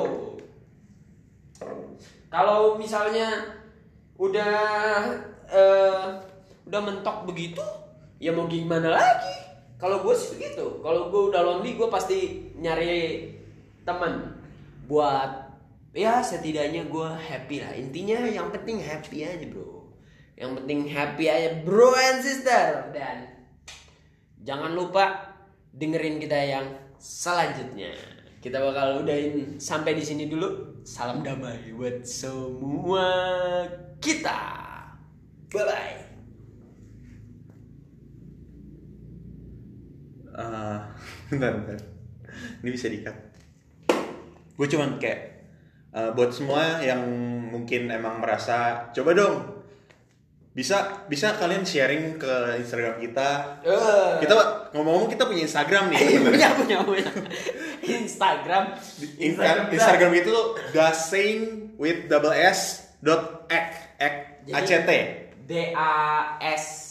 Kalau 2.33 2.73
misalnya 2.81 3.29
udah 4.17 4.57
eh, 5.45 6.30
udah 6.65 6.81
mentok 6.81 7.25
begitu 7.25 7.63
ya 8.21 8.29
mau 8.29 8.45
gimana 8.45 8.93
lagi? 8.93 9.33
Kalau 9.81 10.05
gue 10.05 10.13
sih 10.13 10.37
begitu. 10.37 10.77
Kalau 10.85 11.09
gue 11.09 11.33
udah 11.33 11.41
lonely 11.41 11.73
gue 11.73 11.89
pasti 11.89 12.53
nyari 12.61 13.33
teman 13.81 14.37
buat 14.85 15.49
ya 15.97 16.21
setidaknya 16.21 16.85
gue 16.85 17.07
happy 17.17 17.65
lah. 17.65 17.73
Intinya 17.73 18.29
yang 18.29 18.53
penting 18.53 18.77
happy 18.77 19.25
aja 19.25 19.41
bro. 19.49 19.89
Yang 20.37 20.61
penting 20.61 20.79
happy 20.85 21.25
aja 21.25 21.49
bro 21.65 21.97
and 21.97 22.21
sister. 22.21 22.93
Dan 22.93 23.25
jangan 24.45 24.77
lupa 24.77 25.33
dengerin 25.73 26.21
kita 26.21 26.37
yang 26.37 26.65
selanjutnya. 27.01 27.97
Kita 28.37 28.61
bakal 28.61 29.01
udahin 29.01 29.57
sampai 29.57 29.97
di 29.97 30.05
sini 30.05 30.29
dulu. 30.29 30.77
Salam 30.85 31.25
damai 31.25 31.73
buat 31.73 32.05
semua 32.05 33.09
kita. 33.97 34.41
Bye 35.49 35.65
bye 35.65 36.10
Eh, 40.31 40.77
bentar, 41.31 41.51
bentar. 41.55 41.79
Ini 42.63 42.69
bisa 42.71 42.87
dikat. 42.87 43.15
Gue 44.55 44.67
cuman 44.67 44.95
kayak 45.01 45.19
eh, 45.91 46.09
buat 46.15 46.31
semua 46.31 46.79
yang 46.79 47.03
mungkin 47.51 47.91
emang 47.91 48.23
merasa 48.23 48.87
coba 48.95 49.11
dong 49.11 49.63
bisa 50.51 51.07
bisa 51.07 51.39
kalian 51.39 51.63
sharing 51.63 52.19
ke 52.19 52.59
Instagram 52.59 52.99
kita. 52.99 53.29
Eh. 53.63 54.19
Kita 54.19 54.33
ngomong-ngomong 54.75 55.07
kita 55.07 55.23
punya 55.23 55.47
Instagram 55.47 55.91
nih. 55.95 56.19
punya 56.27 56.49
punya 56.59 56.77
punya 56.83 57.07
Instagram 57.81 58.77
Instagram, 59.17 59.73
Instagram 59.73 60.11
itu 60.13 60.35
dasain 60.75 61.39
with 61.81 62.05
double 62.11 62.35
s 62.35 62.91
dot 63.01 63.49
ek 63.49 63.97
Jadi- 64.45 64.53
act 64.53 64.89
D 65.47 65.51
A 65.73 65.93
S 66.39 66.90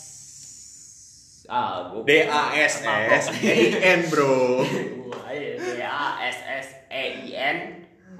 ah 1.50 1.90
gua 1.90 2.06
d 2.06 2.30
a 2.30 2.42
s 2.54 2.86
s. 2.86 3.24
E 3.42 3.74
i 3.74 3.98
n 3.98 4.00
bro. 4.06 4.62
Iya, 5.30 5.54
D 5.58 5.66
A 5.82 6.18
S 6.26 6.38
S 6.42 6.68
E 6.90 7.02
I 7.26 7.30
N 7.34 7.58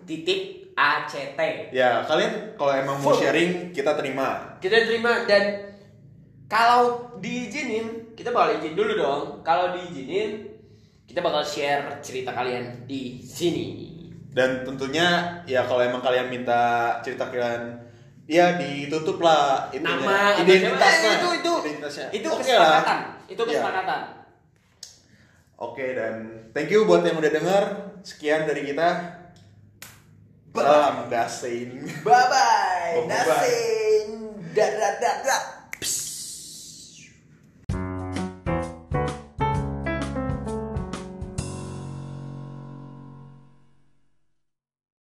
titik 0.07 0.73
A 0.79 1.07
C 1.11 1.35
T. 1.35 1.41
Ya 1.75 2.07
kalian 2.07 2.55
kalau 2.55 2.73
emang 2.75 3.03
mau 3.03 3.15
sharing 3.15 3.75
kita 3.75 3.99
terima. 3.99 4.59
Kita 4.63 4.87
terima 4.87 5.27
dan 5.27 5.75
kalau 6.47 7.15
diizinin 7.19 8.15
kita 8.15 8.31
bakal 8.31 8.63
izin 8.63 8.79
dulu 8.79 8.93
dong. 8.95 9.23
Kalau 9.43 9.75
diizinin 9.75 10.47
kita 11.07 11.19
bakal 11.19 11.43
share 11.43 11.99
cerita 11.99 12.31
kalian 12.31 12.87
di 12.87 13.19
sini. 13.19 13.99
Dan 14.31 14.63
tentunya 14.63 15.43
ya 15.43 15.67
kalau 15.67 15.83
emang 15.83 15.99
kalian 15.99 16.31
minta 16.31 16.95
cerita 17.03 17.27
kalian 17.27 17.90
ya 18.31 18.55
ditutup 18.55 19.19
lah 19.19 19.67
itunya. 19.75 19.91
nama 19.91 20.39
identitasnya. 20.39 21.11
Siapa, 21.11 21.19
itu 21.19 21.29
itu 21.35 21.53
identitasnya. 21.67 22.07
itu 22.15 22.29
Oke 22.31 22.39
kesepakatan. 22.47 22.99
Lah. 23.03 23.27
itu 23.27 23.43
Ya. 23.43 23.49
kesepakatan. 23.51 24.01
Oke 25.59 25.87
dan 25.93 26.15
thank 26.55 26.71
you 26.71 26.87
buat 26.87 27.03
yang 27.03 27.19
udah 27.19 27.33
denger. 27.35 27.65
Sekian 28.01 28.47
dari 28.47 28.63
kita. 28.65 28.89
Salam 30.51 31.07
dasain 31.07 31.71
bye 32.03 32.27
bye 32.27 32.95
Oh, 32.99 33.07
dasin. 33.07 34.09
Dadah 34.51 34.93
dadah 34.99 35.41